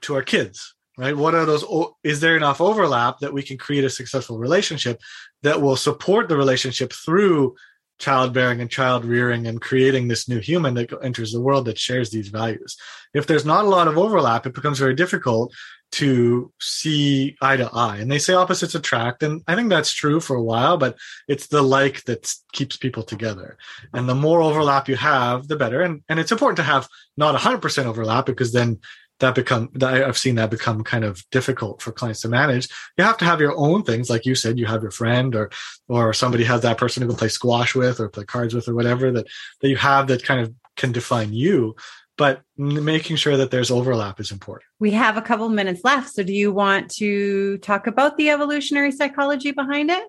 to 0.03 0.15
our 0.15 0.23
kids 0.23 0.73
right? 0.97 1.17
What 1.17 1.35
are 1.35 1.45
those 1.45 1.65
is 2.05 2.21
there 2.21 2.37
enough 2.37 2.61
overlap 2.61 3.19
that 3.19 3.33
we 3.33 3.43
can 3.43 3.57
create 3.57 3.83
a 3.83 3.89
successful 3.89 4.39
relationship 4.39 5.01
that 5.41 5.61
will 5.61 5.75
support 5.75 6.29
the 6.29 6.37
relationship 6.37 6.93
through 6.93 7.55
childbearing 8.03 8.59
and 8.59 8.69
child 8.69 9.05
rearing 9.05 9.47
and 9.47 9.61
creating 9.61 10.09
this 10.09 10.27
new 10.27 10.39
human 10.39 10.73
that 10.73 10.91
enters 11.01 11.31
the 11.31 11.39
world 11.39 11.63
that 11.65 11.79
shares 11.79 12.09
these 12.09 12.27
values. 12.27 12.75
If 13.13 13.27
there's 13.27 13.45
not 13.45 13.63
a 13.63 13.69
lot 13.69 13.87
of 13.87 13.97
overlap, 13.97 14.45
it 14.45 14.53
becomes 14.53 14.77
very 14.77 14.93
difficult 14.93 15.53
to 15.93 16.51
see 16.59 17.37
eye 17.41 17.55
to 17.55 17.69
eye. 17.71 17.97
And 17.97 18.11
they 18.11 18.19
say 18.19 18.33
opposites 18.33 18.75
attract. 18.75 19.23
And 19.23 19.41
I 19.47 19.55
think 19.55 19.69
that's 19.69 19.93
true 19.93 20.19
for 20.19 20.35
a 20.35 20.43
while, 20.43 20.75
but 20.75 20.97
it's 21.29 21.47
the 21.47 21.61
like 21.61 22.03
that 22.05 22.29
keeps 22.51 22.75
people 22.75 23.03
together. 23.03 23.57
And 23.93 24.09
the 24.09 24.15
more 24.15 24.41
overlap 24.41 24.89
you 24.89 24.97
have, 24.97 25.47
the 25.47 25.55
better. 25.55 25.81
And, 25.81 26.01
and 26.09 26.19
it's 26.19 26.31
important 26.31 26.57
to 26.57 26.63
have 26.63 26.89
not 27.15 27.39
100% 27.39 27.85
overlap 27.85 28.25
because 28.25 28.51
then 28.51 28.79
that 29.19 29.35
become 29.35 29.69
that 29.75 30.03
I've 30.03 30.17
seen 30.17 30.35
that 30.35 30.49
become 30.49 30.83
kind 30.83 31.03
of 31.03 31.23
difficult 31.31 31.81
for 31.81 31.91
clients 31.91 32.21
to 32.21 32.27
manage. 32.27 32.67
You 32.97 33.03
have 33.03 33.17
to 33.19 33.25
have 33.25 33.39
your 33.39 33.55
own 33.55 33.83
things, 33.83 34.09
like 34.09 34.25
you 34.25 34.35
said, 34.35 34.57
you 34.59 34.65
have 34.65 34.81
your 34.81 34.91
friend 34.91 35.35
or 35.35 35.49
or 35.87 36.13
somebody 36.13 36.43
has 36.43 36.61
that 36.61 36.77
person 36.77 37.01
who 37.03 37.09
can 37.09 37.17
play 37.17 37.29
squash 37.29 37.75
with 37.75 37.99
or 37.99 38.09
play 38.09 38.25
cards 38.25 38.53
with 38.53 38.67
or 38.67 38.75
whatever 38.75 39.11
that 39.11 39.27
that 39.61 39.69
you 39.69 39.77
have 39.77 40.07
that 40.07 40.23
kind 40.23 40.41
of 40.41 40.53
can 40.75 40.91
define 40.91 41.33
you. 41.33 41.75
but 42.17 42.41
making 42.57 43.15
sure 43.15 43.37
that 43.37 43.49
there's 43.51 43.71
overlap 43.71 44.19
is 44.19 44.31
important. 44.31 44.65
We 44.79 44.91
have 44.91 45.17
a 45.17 45.21
couple 45.21 45.49
minutes 45.49 45.81
left. 45.83 46.13
So, 46.13 46.23
do 46.23 46.33
you 46.33 46.51
want 46.51 46.91
to 46.97 47.57
talk 47.59 47.87
about 47.87 48.17
the 48.17 48.29
evolutionary 48.29 48.91
psychology 48.91 49.51
behind 49.51 49.89
it? 49.89 50.03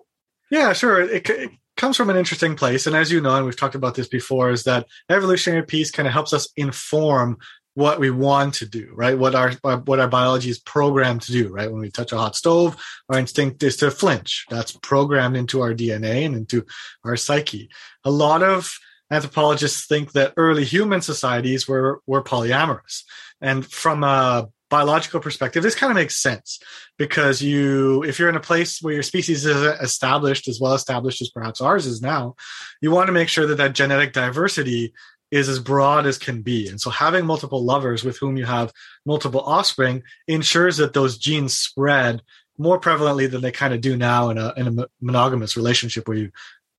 Yeah, 0.51 0.73
sure. 0.73 1.01
It, 1.01 1.27
it 1.29 1.51
comes 1.77 1.97
from 1.97 2.09
an 2.09 2.17
interesting 2.17 2.55
place. 2.55 2.85
And 2.85 2.95
as 2.95 3.11
you 3.11 3.21
know, 3.21 3.35
and 3.35 3.45
we've 3.45 3.57
talked 3.57 3.75
about 3.75 3.95
this 3.95 4.07
before, 4.07 4.51
is 4.51 4.63
that 4.63 4.85
evolutionary 5.09 5.63
piece 5.63 5.91
kind 5.91 6.07
of 6.07 6.13
helps 6.13 6.33
us 6.33 6.47
inform 6.55 7.37
what 7.75 7.99
we 7.99 8.09
want 8.09 8.55
to 8.55 8.65
do, 8.65 8.91
right? 8.95 9.17
What 9.17 9.35
our 9.35 9.51
what 9.51 9.99
our 9.99 10.07
biology 10.07 10.49
is 10.49 10.59
programmed 10.59 11.21
to 11.23 11.31
do, 11.31 11.49
right? 11.49 11.71
When 11.71 11.81
we 11.81 11.91
touch 11.91 12.11
a 12.11 12.17
hot 12.17 12.35
stove, 12.35 12.81
our 13.09 13.19
instinct 13.19 13.61
is 13.63 13.77
to 13.77 13.91
flinch. 13.91 14.45
That's 14.49 14.71
programmed 14.71 15.37
into 15.37 15.61
our 15.61 15.73
DNA 15.73 16.25
and 16.25 16.35
into 16.35 16.65
our 17.03 17.17
psyche. 17.17 17.69
A 18.03 18.11
lot 18.11 18.41
of 18.41 18.73
anthropologists 19.11 19.85
think 19.85 20.13
that 20.13 20.33
early 20.37 20.63
human 20.63 21.01
societies 21.01 21.67
were 21.67 22.01
were 22.07 22.23
polyamorous, 22.23 23.03
and 23.41 23.65
from 23.65 24.03
a 24.03 24.47
biological 24.69 25.19
perspective, 25.19 25.61
this 25.61 25.75
kind 25.75 25.91
of 25.91 25.95
makes 25.95 26.17
sense 26.17 26.59
because 26.97 27.41
you, 27.41 28.03
if 28.03 28.17
you're 28.17 28.29
in 28.29 28.35
a 28.35 28.41
place 28.41 28.81
where 28.81 28.93
your 28.93 29.03
species 29.03 29.45
is 29.45 29.55
established, 29.79 30.47
as 30.47 30.59
well 30.59 30.73
established 30.73 31.21
as 31.21 31.29
perhaps 31.29 31.61
ours 31.61 31.85
is 31.85 32.01
now, 32.01 32.35
you 32.81 32.89
want 32.91 33.07
to 33.07 33.13
make 33.13 33.29
sure 33.29 33.45
that 33.45 33.57
that 33.57 33.73
genetic 33.73 34.11
diversity 34.11 34.93
is 35.31 35.49
as 35.49 35.59
broad 35.59 36.05
as 36.05 36.17
can 36.17 36.41
be. 36.41 36.67
And 36.69 36.79
so 36.79 36.89
having 36.89 37.25
multiple 37.25 37.63
lovers 37.63 38.03
with 38.03 38.17
whom 38.17 38.37
you 38.37 38.45
have 38.45 38.71
multiple 39.05 39.41
offspring 39.41 40.03
ensures 40.27 40.77
that 40.77 40.93
those 40.93 41.17
genes 41.17 41.53
spread 41.53 42.21
more 42.57 42.79
prevalently 42.79 43.29
than 43.29 43.41
they 43.41 43.51
kind 43.51 43.73
of 43.73 43.81
do 43.81 43.97
now 43.97 44.29
in 44.29 44.37
a, 44.37 44.53
in 44.55 44.79
a 44.79 44.87
monogamous 45.01 45.57
relationship 45.57 46.07
where 46.07 46.17
you 46.17 46.31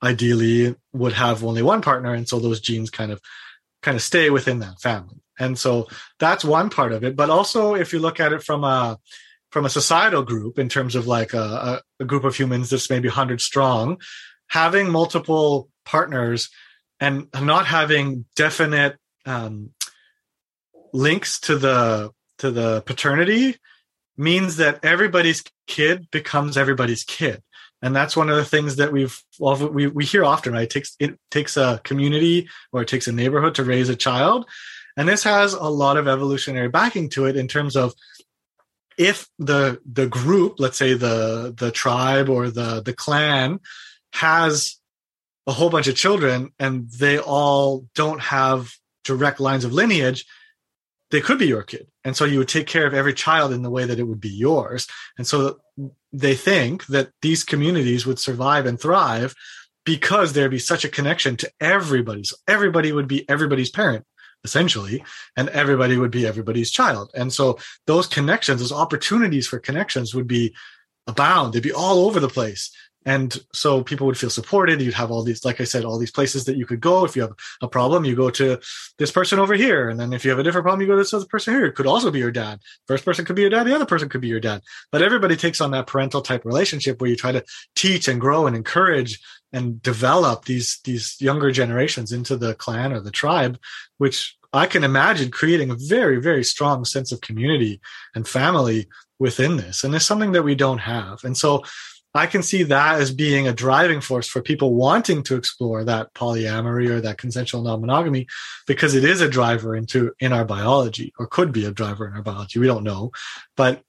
ideally 0.03 0.75
would 0.93 1.13
have 1.13 1.45
only 1.45 1.63
one 1.63 1.83
partner. 1.83 2.15
And 2.15 2.29
so 2.29 2.39
those 2.39 2.61
genes 2.61 2.91
kind 2.91 3.13
of, 3.13 3.21
kind 3.83 3.97
of 3.97 4.03
stay 4.03 4.31
within 4.31 4.61
that 4.61 4.81
family. 4.81 5.21
And 5.39 5.59
so 5.59 5.89
that's 6.19 6.45
one 6.45 6.71
part 6.71 6.93
of 6.93 7.05
it. 7.05 7.15
But 7.15 7.31
also, 7.31 7.75
if 7.75 7.93
you 7.93 7.99
look 7.99 8.21
at 8.21 8.33
it 8.33 8.43
from 8.43 8.65
a 8.65 8.99
from 9.53 9.65
a 9.65 9.71
societal 9.71 10.23
group, 10.23 10.59
in 10.59 10.69
terms 10.69 10.95
of 10.95 11.07
like 11.07 11.33
a, 11.33 11.81
a 12.01 12.05
group 12.05 12.25
of 12.25 12.37
humans 12.37 12.69
that's 12.69 12.91
maybe 12.91 13.09
hundred 13.09 13.41
strong, 13.41 13.99
having 14.49 14.91
multiple 14.91 15.69
partners 15.85 16.51
and 17.01 17.29
not 17.35 17.67
having 17.67 18.25
definite 18.35 18.97
um, 19.25 19.71
links 20.93 21.41
to 21.41 21.57
the 21.57 22.13
to 22.39 22.51
the 22.51 22.83
paternity 22.83 23.57
means 24.17 24.57
that 24.57 24.85
everybody's 24.85 25.43
kid 25.67 26.11
becomes 26.11 26.57
everybody's 26.57 27.05
kid. 27.05 27.43
And 27.83 27.95
that's 27.95 28.17
one 28.17 28.31
of 28.31 28.37
the 28.37 28.45
things 28.45 28.77
that 28.77 28.93
we've 28.93 29.23
we, 29.39 29.87
we 29.87 30.05
hear 30.05 30.25
often 30.25 30.55
right? 30.55 30.63
It 30.63 30.71
takes 30.71 30.97
it 30.99 31.19
takes 31.31 31.57
a 31.57 31.81
community 31.85 32.49
or 32.73 32.83
it 32.83 32.89
takes 32.89 33.07
a 33.07 33.13
neighborhood 33.13 33.55
to 33.57 33.65
raise 33.65 33.89
a 33.89 33.97
child. 33.97 34.47
And 34.97 35.07
this 35.07 35.25
has 35.25 35.53
a 35.53 35.65
lot 35.65 35.99
of 35.99 36.09
evolutionary 36.09 36.69
backing 36.69 37.11
to 37.11 37.27
it 37.27 37.37
in 37.37 37.49
terms 37.49 37.77
of 37.77 37.95
if 38.97 39.29
the 39.39 39.79
the 39.91 40.07
group, 40.07 40.55
let's 40.59 40.79
say 40.79 40.95
the 40.95 41.55
the 41.57 41.71
tribe 41.71 42.31
or 42.31 42.49
the 42.49 42.81
the 42.81 42.95
clan 42.95 43.61
has 44.15 44.76
a 45.47 45.53
whole 45.53 45.71
bunch 45.71 45.87
of 45.87 45.97
children 45.97 46.53
and 46.59 46.91
they 46.91 47.19
all 47.19 47.87
don't 47.95 48.21
have 48.21 48.73
direct 49.05 49.41
lines 49.41 49.65
of 49.65 49.73
lineage, 49.73 50.27
they 51.11 51.21
could 51.21 51.39
be 51.39 51.47
your 51.47 51.63
kid. 51.63 51.87
And 52.05 52.17
so 52.17 52.25
you 52.25 52.39
would 52.39 52.49
take 52.49 52.67
care 52.67 52.87
of 52.87 52.95
every 52.95 53.15
child 53.15 53.53
in 53.53 53.63
the 53.63 53.71
way 53.71 53.85
that 53.85 53.99
it 53.99 54.05
would 54.05 54.21
be 54.21 54.29
yours. 54.29 54.89
And 55.17 55.27
so 55.27 55.61
they 56.13 56.35
think 56.35 56.87
that 56.87 57.11
these 57.23 57.45
communities 57.45 58.07
would 58.07 58.19
survive 58.19 58.67
and 58.67 58.81
thrive 58.81 59.35
because 59.85 60.33
there'd 60.33 60.51
be 60.51 60.59
such 60.59 60.85
a 60.85 60.89
connection 60.89 61.37
to 61.37 61.51
everybody's. 61.61 62.35
Everybody 62.49 62.91
would 62.91 63.07
be 63.07 63.29
everybody's 63.29 63.71
parent 63.71 64.05
essentially, 64.45 65.03
and 65.37 65.49
everybody 65.49 65.97
would 65.97 66.11
be 66.11 66.27
everybody's 66.27 66.71
child. 66.71 67.11
And 67.15 67.33
so 67.33 67.59
those 67.87 68.07
connections, 68.07 68.61
those 68.61 68.73
opportunities 68.73 69.47
for 69.47 69.59
connections 69.59 70.15
would 70.15 70.29
be 70.29 70.55
abound. 71.07 71.53
They'd 71.53 71.63
be 71.63 71.73
all 71.73 72.07
over 72.07 72.21
the 72.21 72.29
place. 72.29 72.71
And 73.07 73.38
so 73.53 73.85
people 73.85 74.07
would 74.09 74.19
feel 74.19 74.31
supported. 74.31 74.83
You'd 74.83 74.95
have 74.95 75.12
all 75.12 75.23
these, 75.23 75.45
like 75.45 75.61
I 75.61 75.64
said, 75.64 75.85
all 75.85 75.97
these 75.97 76.11
places 76.11 76.45
that 76.47 76.57
you 76.57 76.66
could 76.66 76.81
go. 76.81 77.05
If 77.05 77.14
you 77.14 77.23
have 77.23 77.35
a 77.62 77.69
problem, 77.69 78.05
you 78.05 78.16
go 78.16 78.31
to 78.31 78.59
this 78.99 79.12
person 79.12 79.38
over 79.38 79.55
here. 79.55 79.88
And 79.88 79.99
then 79.99 80.12
if 80.12 80.25
you 80.25 80.31
have 80.31 80.40
a 80.40 80.42
different 80.42 80.64
problem, 80.64 80.81
you 80.81 80.88
go 80.88 80.97
to 80.97 81.03
this 81.03 81.14
other 81.14 81.25
person 81.25 81.55
here. 81.55 81.66
It 81.66 81.77
could 81.77 81.87
also 81.87 82.11
be 82.11 82.19
your 82.19 82.33
dad. 82.33 82.61
First 82.88 83.05
person 83.05 83.25
could 83.25 83.37
be 83.37 83.42
your 83.42 83.51
dad. 83.51 83.64
The 83.64 83.77
other 83.77 83.87
person 83.87 84.09
could 84.09 84.21
be 84.21 84.27
your 84.27 84.40
dad. 84.40 84.61
But 84.90 85.03
everybody 85.03 85.37
takes 85.37 85.61
on 85.61 85.71
that 85.71 85.87
parental 85.87 86.21
type 86.21 86.45
relationship 86.45 87.01
where 87.01 87.09
you 87.09 87.14
try 87.14 87.31
to 87.31 87.45
teach 87.77 88.09
and 88.09 88.21
grow 88.21 88.49
and 88.49 88.57
encourage 88.57 89.21
and 89.53 89.81
develop 89.81 90.45
these, 90.45 90.81
these 90.85 91.16
younger 91.21 91.53
generations 91.53 92.11
into 92.11 92.37
the 92.37 92.57
clan 92.57 92.92
or 92.92 92.99
the 92.99 93.12
tribe, 93.12 93.57
which 93.99 94.37
I 94.53 94.66
can 94.66 94.83
imagine 94.83 95.31
creating 95.31 95.71
a 95.71 95.77
very, 95.77 96.21
very 96.21 96.42
strong 96.42 96.85
sense 96.85 97.12
of 97.12 97.21
community 97.21 97.81
and 98.16 98.27
family 98.27 98.88
within 99.21 99.59
this. 99.59 99.85
And 99.85 99.95
it's 99.95 100.05
something 100.05 100.33
that 100.33 100.42
we 100.42 100.57
don't 100.57 100.79
have. 100.79 101.23
And 101.23 101.37
so 101.37 101.62
I 102.17 102.27
can 102.27 102.43
see 102.43 102.63
that 102.65 103.01
as 103.01 103.13
being 103.13 103.47
a 103.47 103.53
driving 103.53 104.01
force 104.01 104.29
for 104.29 104.43
people 104.43 104.75
wanting 104.75 105.23
to 105.25 105.37
explore 105.37 105.85
that 105.85 106.15
polyamory 106.15 106.89
or 106.89 107.01
that 107.01 107.19
consensual 107.19 107.63
non-monogamy 107.63 108.27
because 108.67 108.95
it 108.95 109.05
is 109.05 109.21
a 109.21 109.29
driver 109.29 109.75
into 109.75 110.13
in 110.21 110.33
our 110.33 110.45
biology 110.45 111.13
or 111.19 111.27
could 111.27 111.53
be 111.53 111.65
a 111.65 111.71
driver 111.71 112.07
in 112.07 112.15
our 112.15 112.23
biology. 112.23 112.59
We 112.59 112.67
don't 112.67 112.85
know, 112.85 113.13
but 113.57 113.83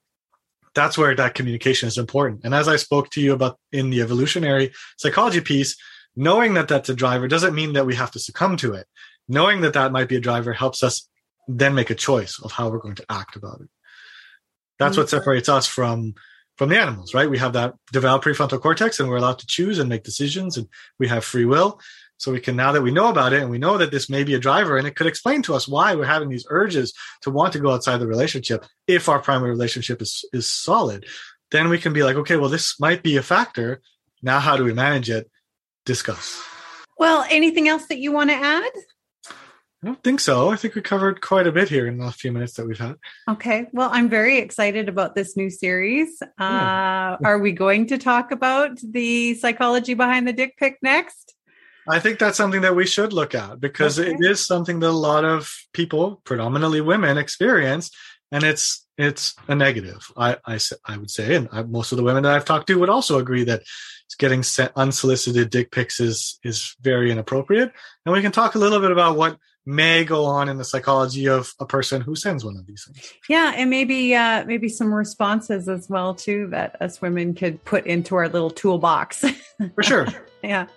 that's 0.74 0.98
where 0.98 1.16
that 1.16 1.34
communication 1.34 1.88
is 1.88 1.98
important. 1.98 2.42
And 2.44 2.54
as 2.54 2.68
I 2.68 2.76
spoke 2.76 3.10
to 3.12 3.22
you 3.22 3.34
about 3.34 3.60
in 3.72 3.90
the 3.90 4.02
evolutionary 4.02 4.74
psychology 4.98 5.42
piece, 5.42 5.76
knowing 6.16 6.54
that 6.54 6.68
that's 6.68 6.90
a 6.90 6.96
driver 6.96 7.28
doesn't 7.28 7.56
mean 7.56 7.74
that 7.74 7.86
we 7.86 7.96
have 7.96 8.12
to 8.12 8.20
succumb 8.20 8.58
to 8.58 8.74
it. 8.74 8.88
Knowing 9.28 9.62
that 9.62 9.74
that 9.74 9.92
might 9.92 10.08
be 10.08 10.16
a 10.16 10.22
driver 10.22 10.54
helps 10.54 10.84
us 10.84 11.10
then 11.48 11.74
make 11.76 11.90
a 11.90 11.96
choice 11.96 12.40
of 12.44 12.52
how 12.52 12.70
we're 12.70 12.80
going 12.80 12.96
to 12.96 13.06
act 13.10 13.36
about 13.36 13.62
it. 13.62 13.70
That's 14.80 14.94
mm-hmm. 14.94 15.02
what 15.02 15.10
separates 15.10 15.50
us 15.50 15.66
from 15.66 16.13
from 16.58 16.70
the 16.70 16.80
animals, 16.80 17.13
right? 17.13 17.30
We 17.30 17.38
have 17.38 17.54
that 17.54 17.76
developed 17.91 18.26
prefrontal 18.26 18.60
cortex 18.60 19.00
and 19.00 19.08
we're 19.08 19.17
allowed 19.17 19.39
to 19.39 19.48
choose 19.48 19.80
and 19.80 19.88
make 19.88 20.04
decisions 20.04 20.58
and 20.58 20.67
we 21.00 21.08
have 21.08 21.24
free 21.24 21.46
will. 21.46 21.80
So 22.17 22.32
we 22.32 22.39
can, 22.39 22.56
now 22.56 22.72
that 22.72 22.82
we 22.82 22.91
know 22.91 23.10
about 23.10 23.34
it 23.34 23.43
and 23.43 23.52
we 23.52 23.60
know 23.60 23.78
that 23.78 23.91
this 23.91 24.10
may 24.10 24.24
be 24.24 24.34
a 24.34 24.39
driver 24.39 24.78
and 24.78 24.88
it 24.88 24.96
could 24.96 25.06
explain 25.06 25.43
to 25.43 25.54
us 25.54 25.67
why 25.67 25.93
we're 25.93 26.06
having 26.06 26.30
these 26.30 26.48
urges 26.50 26.93
to 27.22 27.30
want 27.30 27.54
to 27.54 27.60
go 27.60 27.72
outside 27.72 27.98
the 27.98 28.08
relationship 28.08 28.65
if 28.88 29.08
our 29.08 29.20
primary 29.20 29.52
relationship 29.52 30.02
is, 30.02 30.26
is 30.34 30.50
solid, 30.50 31.06
then 31.52 31.70
we 31.70 31.78
can 31.78 31.93
be 31.93 32.04
like, 32.04 32.15
okay, 32.15 32.36
well, 32.36 32.50
this 32.50 32.80
might 32.80 33.04
be 33.04 33.17
a 33.17 33.22
factor. 33.22 33.82
Now, 34.24 34.39
how 34.39 34.58
do 34.58 34.63
we 34.63 34.74
manage 34.74 35.12
it? 35.12 35.30
Discuss. 35.86 36.41
Well, 36.98 37.24
anything 37.30 37.67
else 37.67 37.86
that 37.86 38.00
you 38.00 38.12
want 38.12 38.32
to 38.32 38.36
add? 38.36 38.72
I 39.88 39.89
don't 39.91 40.04
think 40.04 40.19
so. 40.19 40.50
I 40.50 40.58
think 40.58 40.76
we 40.76 40.82
covered 40.82 41.21
quite 41.21 41.47
a 41.47 41.52
bit 41.54 41.69
here 41.69 41.88
in 41.88 41.97
the 41.97 42.04
last 42.04 42.19
few 42.19 42.34
minutes 42.34 42.56
that 42.56 42.67
we've 42.67 42.78
had. 42.78 42.97
Okay. 43.30 43.67
Well, 43.71 43.89
I'm 43.89 44.10
very 44.10 44.39
excited 44.39 44.89
about 44.89 45.15
this 45.15 45.38
new 45.38 45.50
series. 45.50 46.21
Uh, 46.38 47.15
are 47.23 47.39
we 47.39 47.54
going 47.54 47.88
to 47.88 47.97
talk 47.97 48.34
about 48.34 48.80
the 48.84 49.36
psychology 49.36 49.93
behind 49.93 50.28
the 50.28 50.34
dick 50.34 50.58
pic 50.58 50.78
next? 50.82 51.36
I 51.88 52.00
think 52.00 52.19
that's 52.19 52.36
something 52.36 52.63
that 52.63 52.76
we 52.76 52.86
should 52.86 53.13
look 53.13 53.34
at 53.34 53.62
because 53.62 53.97
okay. 53.97 54.12
it 54.12 54.17
is 54.19 54.45
something 54.45 54.82
that 54.82 54.89
a 54.89 54.91
lot 54.91 55.23
of 55.23 55.56
people, 55.71 56.19
predominantly 56.26 56.82
women, 56.82 57.17
experience, 57.17 57.89
and 58.30 58.43
it's 58.43 58.86
it's 58.97 59.36
a 59.47 59.56
negative. 59.56 60.12
I 60.17 60.36
I, 60.45 60.60
I 60.84 60.97
would 60.97 61.12
say, 61.12 61.34
and 61.36 61.47
I, 61.54 61.63
most 61.63 61.93
of 61.93 61.97
the 61.97 62.04
women 62.04 62.23
that 62.23 62.34
I've 62.34 62.43
talked 62.43 62.67
to 62.67 62.80
would 62.80 62.89
also 62.89 63.19
agree 63.19 63.45
that 63.45 63.63
getting 64.19 64.43
unsolicited 64.76 65.50
dick 65.50 65.71
pics 65.71 66.02
is 66.02 66.39
is 66.43 66.76
very 66.82 67.10
inappropriate. 67.10 67.71
And 68.06 68.12
we 68.12 68.21
can 68.21 68.34
talk 68.34 68.56
a 68.56 68.60
little 68.60 68.82
bit 68.82 68.91
about 68.91 69.15
what 69.15 69.38
may 69.67 70.06
go 70.06 70.23
on 70.23 70.47
in 70.47 70.58
the 70.58 70.63
psychology 70.63 71.27
of 71.27 71.53
a 71.60 71.65
person 71.65 71.99
who 71.99 72.15
sends 72.15 72.43
one 72.45 72.56
of 72.56 72.65
these 72.65 72.86
things. 72.86 73.13
Yeah, 73.27 73.51
and 73.53 73.69
maybe 73.69 74.15
uh, 74.15 74.45
maybe 74.45 74.69
some 74.69 74.93
responses 74.93 75.67
as 75.67 75.89
well 75.89 76.15
too 76.15 76.47
that 76.51 76.82
us 76.82 77.01
women 77.01 77.36
could 77.36 77.63
put 77.65 77.86
into 77.86 78.15
our 78.15 78.30
little 78.30 78.49
toolbox. 78.49 79.25
For 79.75 79.84
sure. 79.84 80.08
yeah. 80.41 80.67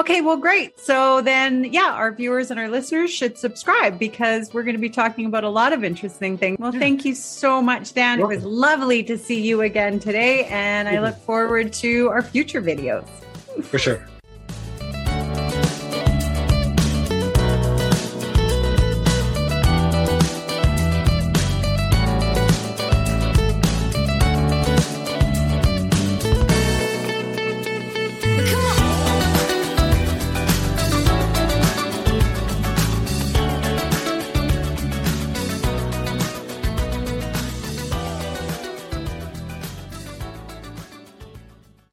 Okay, 0.00 0.20
well 0.20 0.36
great. 0.36 0.80
So 0.80 1.22
then 1.22 1.64
yeah, 1.64 1.92
our 1.92 2.12
viewers 2.12 2.50
and 2.50 2.58
our 2.58 2.68
listeners 2.68 3.12
should 3.12 3.38
subscribe 3.38 4.00
because 4.00 4.52
we're 4.52 4.64
going 4.64 4.76
to 4.76 4.80
be 4.80 4.90
talking 4.90 5.26
about 5.26 5.44
a 5.44 5.48
lot 5.48 5.72
of 5.72 5.84
interesting 5.84 6.36
things. 6.36 6.58
Well, 6.58 6.74
yeah. 6.74 6.80
thank 6.80 7.04
you 7.04 7.14
so 7.14 7.62
much 7.62 7.94
Dan. 7.94 8.18
It 8.18 8.26
was 8.26 8.44
lovely 8.44 9.04
to 9.04 9.16
see 9.16 9.40
you 9.40 9.60
again 9.60 10.00
today 10.00 10.46
and 10.46 10.88
I 10.88 10.98
look 10.98 11.16
forward 11.18 11.72
to 11.74 12.08
our 12.08 12.22
future 12.22 12.60
videos. 12.60 13.06
For 13.62 13.78
sure. 13.78 14.06